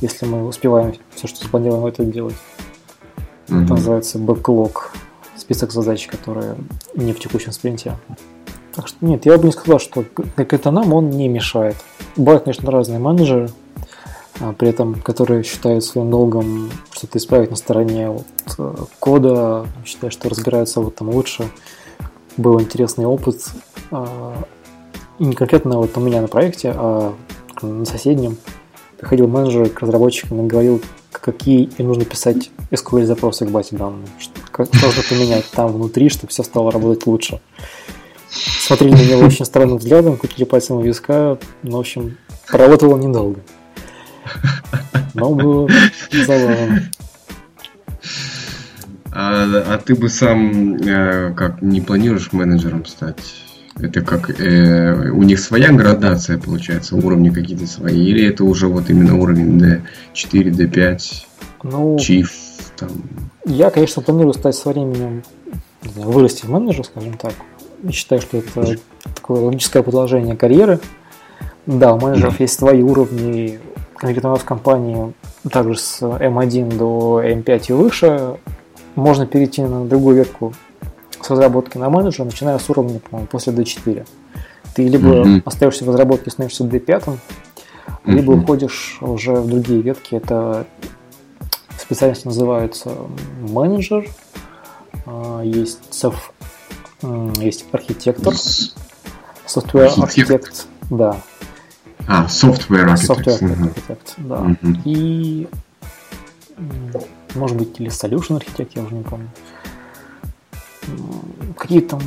если 0.00 0.26
мы 0.26 0.46
успеваем 0.46 0.94
все, 1.14 1.26
что 1.26 1.42
запланировано, 1.42 1.88
это 1.88 2.04
делать. 2.04 2.34
Mm-hmm. 3.48 3.64
Это 3.64 3.74
называется 3.74 4.18
бэклог, 4.18 4.92
список 5.36 5.72
задач, 5.72 6.06
которые 6.06 6.56
не 6.94 7.12
в 7.12 7.20
текущем 7.20 7.52
спринте. 7.52 7.96
Так 8.74 8.88
что 8.88 9.04
нет, 9.04 9.24
я 9.24 9.38
бы 9.38 9.44
не 9.46 9.52
сказал, 9.52 9.78
что 9.78 10.04
как 10.34 10.52
это 10.52 10.70
нам 10.70 10.92
он 10.92 11.10
не 11.10 11.28
мешает. 11.28 11.76
Бывают, 12.16 12.44
конечно, 12.44 12.70
разные 12.70 12.98
менеджеры, 12.98 13.48
при 14.58 14.68
этом, 14.68 15.00
которые 15.00 15.42
считают 15.44 15.84
своим 15.84 16.10
долгом 16.10 16.70
что-то 16.92 17.18
исправить 17.18 17.50
на 17.50 17.56
стороне 17.56 18.10
вот, 18.10 18.26
э, 18.58 18.74
кода, 18.98 19.66
считают, 19.84 20.12
что 20.12 20.28
разбираются 20.28 20.80
в 20.80 20.88
этом 20.88 21.10
лучше. 21.10 21.48
Был 22.36 22.60
интересный 22.60 23.06
опыт 23.06 23.40
а, 23.92 24.34
и 25.18 25.24
не 25.24 25.34
конкретно 25.34 25.78
вот 25.78 25.96
у 25.96 26.00
меня 26.00 26.20
на 26.20 26.26
проекте, 26.26 26.72
а 26.74 27.14
на 27.62 27.84
соседнем 27.84 28.36
приходил 28.98 29.28
менеджер 29.28 29.68
к 29.70 29.80
разработчикам 29.80 30.44
и 30.44 30.48
говорил, 30.48 30.82
какие 31.12 31.70
им 31.78 31.88
нужно 31.88 32.04
писать 32.04 32.50
SQL 32.70 33.04
запросы 33.04 33.46
к 33.46 33.50
базе 33.50 33.76
данных, 33.76 34.08
как 34.50 34.72
нужно 34.72 35.02
поменять 35.08 35.44
там 35.50 35.72
внутри, 35.72 36.08
чтобы 36.08 36.30
все 36.30 36.42
стало 36.42 36.72
работать 36.72 37.06
лучше. 37.06 37.40
Смотрели 38.30 38.92
на 38.92 39.10
него 39.10 39.26
очень 39.26 39.44
странным 39.44 39.78
взглядом, 39.78 40.16
крутили 40.16 40.44
пальцем 40.44 40.76
у 40.76 40.80
виска, 40.80 41.38
ну, 41.62 41.76
в 41.76 41.80
общем, 41.80 42.16
поработал 42.50 42.92
он 42.92 43.00
недолго. 43.00 43.40
Но 45.14 45.34
было 45.34 45.68
забавно. 46.12 46.82
А, 49.12 49.44
а 49.44 49.78
ты 49.78 49.94
бы 49.94 50.08
сам 50.08 50.74
э, 50.74 51.32
как 51.34 51.62
не 51.62 51.80
планируешь 51.80 52.32
менеджером 52.32 52.84
стать? 52.84 53.36
Это 53.80 54.02
как 54.02 54.40
э, 54.40 55.10
у 55.10 55.22
них 55.22 55.38
своя 55.38 55.72
градация 55.72 56.36
получается, 56.38 56.96
уровни 56.96 57.30
какие-то 57.30 57.66
свои, 57.66 58.04
или 58.04 58.26
это 58.26 58.44
уже 58.44 58.66
вот 58.66 58.90
именно 58.90 59.16
уровень 59.16 59.58
D4, 59.58 60.50
D5, 60.50 60.98
ну, 61.64 61.96
Chief 61.96 62.28
там? 62.76 62.90
Я, 63.46 63.70
конечно, 63.70 64.02
планирую 64.02 64.34
стать 64.34 64.54
со 64.54 64.68
временем 64.68 65.22
вырасти 65.82 66.44
в 66.44 66.50
менеджер, 66.50 66.84
скажем 66.84 67.16
так. 67.16 67.32
Я 67.82 67.92
считаю, 67.92 68.20
что 68.20 68.38
это 68.38 68.76
такое 69.14 69.40
логическое 69.40 69.82
продолжение 69.82 70.36
карьеры. 70.36 70.80
Да, 71.66 71.94
у 71.94 72.00
менеджеров 72.00 72.40
есть 72.40 72.58
свои 72.58 72.82
уровни, 72.82 73.58
конкретно 73.96 74.30
у 74.30 74.32
нас 74.32 74.42
в 74.42 74.44
компании 74.44 75.12
также 75.50 75.78
с 75.78 76.02
M1 76.02 76.76
до 76.76 77.22
M5 77.22 77.64
и 77.68 77.72
выше. 77.72 78.36
Можно 78.94 79.26
перейти 79.26 79.62
на 79.62 79.84
другую 79.84 80.16
ветку 80.16 80.52
с 81.20 81.30
разработки 81.30 81.78
на 81.78 81.88
менеджера, 81.90 82.24
начиная 82.24 82.58
с 82.58 82.68
уровня, 82.70 83.00
по 83.00 83.18
после 83.18 83.52
D4. 83.52 84.06
Ты 84.74 84.88
либо 84.88 85.08
mm-hmm. 85.08 85.42
остаешься 85.44 85.84
в 85.84 85.88
разработке, 85.88 86.30
становишься 86.30 86.64
D5, 86.64 86.86
mm-hmm. 86.86 87.16
либо 88.04 88.32
уходишь 88.32 88.98
уже 89.00 89.32
в 89.32 89.48
другие 89.48 89.80
ветки. 89.80 90.16
Это 90.16 90.66
специальность 91.78 92.24
называется 92.24 92.92
менеджер, 93.40 94.08
а, 95.06 95.42
есть 95.42 95.92
соф, 95.92 96.32
есть 97.36 97.66
архитектор, 97.72 98.34
software 99.46 100.02
архитект, 100.02 100.66
да. 100.90 101.16
А, 102.06 102.26
software 102.26 102.86
architect. 102.86 103.24
Software 103.24 103.58
architect, 103.58 104.14
да. 104.18 104.36
Mm-hmm. 104.36 104.80
И 104.84 105.48
может 107.34 107.56
быть 107.56 107.80
или 107.80 107.90
solution 107.90 108.36
архитект, 108.36 108.76
я 108.76 108.82
уже 108.82 108.94
не 108.94 109.02
помню 109.02 109.28
какие 111.56 111.80
там 111.80 112.00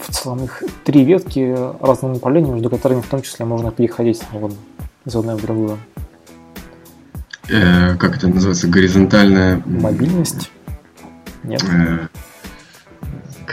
в 0.00 0.12
целом 0.12 0.44
их 0.44 0.62
три 0.84 1.04
ветки 1.04 1.56
разных 1.80 2.14
направлений, 2.14 2.50
между 2.50 2.70
которыми 2.70 3.00
в 3.00 3.06
том 3.06 3.22
числе 3.22 3.44
можно 3.44 3.70
переходить 3.70 4.18
свободно 4.18 4.56
из 5.04 5.14
одной 5.14 5.36
в 5.36 5.42
другую. 5.42 5.78
Э, 7.48 7.96
как 7.96 8.16
это 8.16 8.28
называется? 8.28 8.68
Горизонтальная... 8.68 9.62
Мобильность? 9.66 10.50
Нет. 11.42 11.62
Э, 11.64 12.08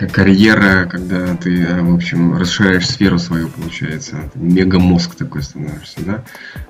карьера, 0.08 0.88
когда 0.90 1.36
ты, 1.36 1.64
э, 1.64 1.82
в 1.82 1.94
общем, 1.94 2.38
расширяешь 2.38 2.88
сферу 2.88 3.20
свою, 3.20 3.50
получается. 3.50 4.18
Мегамозг 4.36 5.16
такой 5.16 5.44
становишься, 5.44 6.00
да? 6.06 6.24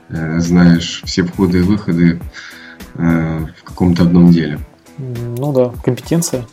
Э, 0.10 0.40
знаешь 0.40 1.02
все 1.06 1.24
входы 1.24 1.60
и 1.60 1.62
выходы 1.62 2.20
э, 2.96 3.46
в 3.58 3.64
каком-то 3.64 4.04
одном 4.04 4.32
деле. 4.32 4.60
Ну 4.98 5.52
да, 5.54 5.72
компетенция 5.84 6.46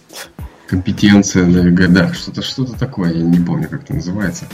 компетенция, 0.68 1.46
да, 1.88 2.12
что-то 2.12 2.42
что 2.42 2.64
такое, 2.64 3.14
я 3.14 3.22
не 3.22 3.40
помню, 3.40 3.68
как 3.68 3.84
это 3.84 3.94
называется. 3.94 4.44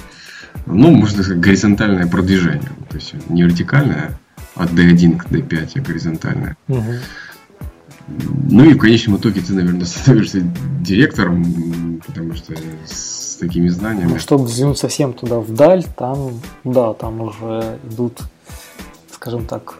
Ну, 0.66 0.92
можно 0.92 1.22
сказать, 1.22 1.40
горизонтальное 1.40 2.06
продвижение. 2.06 2.70
То 2.88 2.96
есть 2.96 3.14
не 3.28 3.42
вертикальное 3.42 4.18
от 4.54 4.70
D1 4.70 5.18
к 5.18 5.26
D5, 5.26 5.70
а 5.74 5.80
горизонтальное. 5.80 6.56
Угу. 6.68 6.92
Ну 8.06 8.64
и 8.68 8.74
в 8.74 8.78
конечном 8.78 9.16
итоге 9.16 9.40
ты, 9.40 9.54
наверное, 9.54 9.84
становишься 9.86 10.40
директором, 10.80 12.00
потому 12.06 12.34
что 12.34 12.54
с 12.86 13.36
такими 13.36 13.68
знаниями. 13.68 14.12
Ну, 14.12 14.18
чтобы 14.18 14.44
взглянуть 14.44 14.78
совсем 14.78 15.12
туда 15.12 15.40
вдаль, 15.40 15.84
там, 15.96 16.40
да, 16.64 16.94
там 16.94 17.20
уже 17.20 17.78
идут, 17.84 18.20
скажем 19.10 19.46
так, 19.46 19.74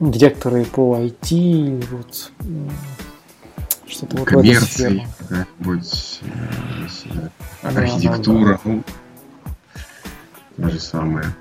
директоры 0.00 0.64
по 0.64 0.98
IT, 0.98 1.86
вот, 1.90 2.32
Что-то 3.86 4.16
вот 4.16 4.26
коммерции, 4.26 5.06
какая-нибудь 5.18 6.20
э, 7.62 7.68
архитектура, 7.68 8.60
да, 8.64 8.70
да, 8.70 8.70
да. 8.70 8.82
ну, 10.56 10.64
то 10.64 10.70
же 10.70 10.80
самое. 10.80 11.34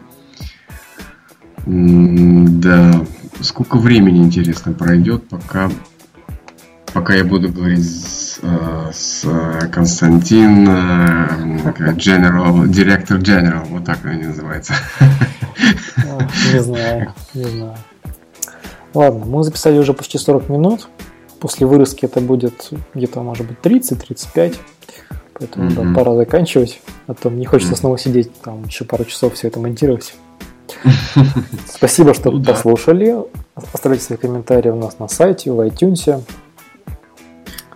Да, 1.65 3.06
сколько 3.41 3.78
времени, 3.78 4.19
интересно, 4.19 4.74
пройдет, 4.74 5.28
пока, 5.28 5.71
пока 6.93 7.15
я 7.15 7.23
буду 7.23 7.49
говорить 7.49 7.86
с, 7.86 8.39
э, 8.41 8.91
с 8.93 9.25
Константин, 9.71 10.67
General, 10.67 12.63
Director 12.65 13.19
General, 13.19 13.65
вот 13.69 13.86
так 13.86 14.06
они 14.06 14.23
называется. 14.23 14.73
Не 16.54 16.60
знаю, 16.60 17.13
не 17.34 17.43
знаю. 17.43 17.75
Ладно, 18.93 19.25
мы 19.25 19.43
записали 19.43 19.77
уже 19.77 19.93
почти 19.93 20.17
40 20.17 20.49
минут. 20.49 20.88
После 21.39 21.65
вырезки 21.65 22.06
это 22.06 22.19
будет 22.19 22.69
где-то, 22.93 23.21
может 23.21 23.47
быть, 23.47 23.58
30-35. 23.63 24.58
Поэтому 25.34 25.69
mm-hmm. 25.69 25.93
да, 25.93 25.95
пора 25.95 26.15
заканчивать. 26.15 26.82
А 27.08 27.13
то 27.13 27.30
не 27.30 27.45
хочется 27.45 27.73
mm-hmm. 27.73 27.77
снова 27.77 27.97
сидеть 27.97 28.41
там 28.41 28.63
еще 28.65 28.86
пару 28.86 29.06
часов 29.06 29.34
все 29.34 29.47
это 29.47 29.60
монтировать. 29.60 30.13
Спасибо, 31.67 32.13
что 32.13 32.32
ну 32.32 32.43
послушали. 32.43 33.15
Оставляйте 33.73 34.06
свои 34.06 34.17
комментарии 34.17 34.69
у 34.69 34.75
нас 34.75 34.99
на 34.99 35.08
сайте, 35.08 35.51
в 35.51 35.60
iTunes. 35.62 36.23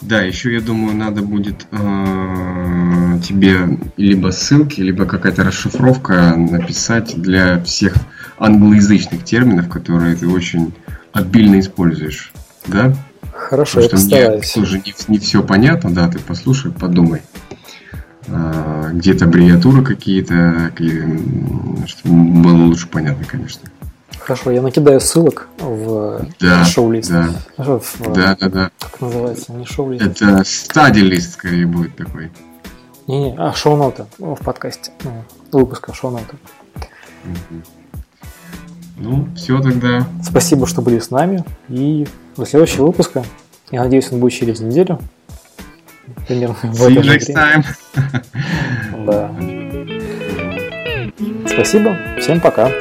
Да, 0.08 0.22
еще 0.22 0.54
я 0.54 0.62
думаю, 0.62 0.96
надо 0.96 1.24
будет 1.24 1.65
э, 1.72 3.20
тебе 3.28 3.80
либо 3.98 4.30
ссылки, 4.30 4.80
либо 4.80 5.06
какая-то 5.06 5.44
расшифровка 5.44 6.36
написать 6.36 7.20
для 7.20 7.63
всех 7.63 7.96
англоязычных 8.38 9.24
терминов, 9.24 9.68
которые 9.68 10.15
ты 10.15 10.28
очень 10.28 10.74
обильно 11.12 11.60
используешь. 11.60 12.32
Да? 12.68 12.94
Хорошо, 13.34 13.82
Потому 13.82 14.08
я 14.10 14.26
что 14.26 14.30
мне 14.30 14.41
тоже 14.54 14.78
не, 14.86 14.94
не 15.08 15.18
все 15.18 15.41
понятно, 15.41 15.91
да, 15.91 16.08
ты 16.08 16.20
послушай, 16.20 16.72
подумай. 16.72 17.24
А, 18.28 18.91
где-то 18.91 19.26
аббревиатуры 19.26 19.84
какие-то, 19.84 20.72
чтобы 21.88 22.41
было 22.41 22.65
лучше 22.65 22.88
понятно, 22.88 23.26
конечно. 23.26 23.62
Хорошо, 24.25 24.49
я 24.49 24.63
накидаю 24.63 24.99
ссылок 24.99 25.49
в 25.59 26.25
да, 26.39 26.65
шоу-лист. 26.65 27.11
Да. 27.11 27.29
В, 27.57 28.11
да, 28.11 28.35
да, 28.39 28.49
да. 28.49 28.71
Как 28.79 28.99
называется? 28.99 29.53
Не 29.53 29.67
шоу-лист. 29.67 30.03
Это 30.03 30.43
стадий-лист 30.43 31.33
скорее 31.33 31.67
будет 31.67 31.95
такой. 31.95 32.31
Не-не, 33.05 33.35
а, 33.38 33.53
шоу-ноты 33.53 34.07
в 34.17 34.43
подкасте. 34.43 34.91
Выпуска 35.51 35.93
шоу-ноты. 35.93 36.38
Угу. 37.23 37.61
Ну, 38.97 39.27
все 39.35 39.61
тогда. 39.61 40.07
Спасибо, 40.23 40.65
что 40.65 40.81
были 40.81 40.97
с 40.97 41.11
нами. 41.11 41.45
И 41.69 42.07
до 42.35 42.47
следующего 42.47 42.88
выпуска. 42.88 43.23
Я 43.69 43.83
надеюсь, 43.83 44.11
он 44.11 44.19
будет 44.19 44.33
через 44.33 44.59
неделю. 44.59 44.99
Примерно 46.27 46.55
в 46.63 46.81
See 46.81 46.95
you 46.95 47.03
next 47.03 47.31
time. 47.31 47.63
Да. 49.05 49.31
Спасибо. 51.47 51.95
Всем 52.19 52.41
пока. 52.41 52.71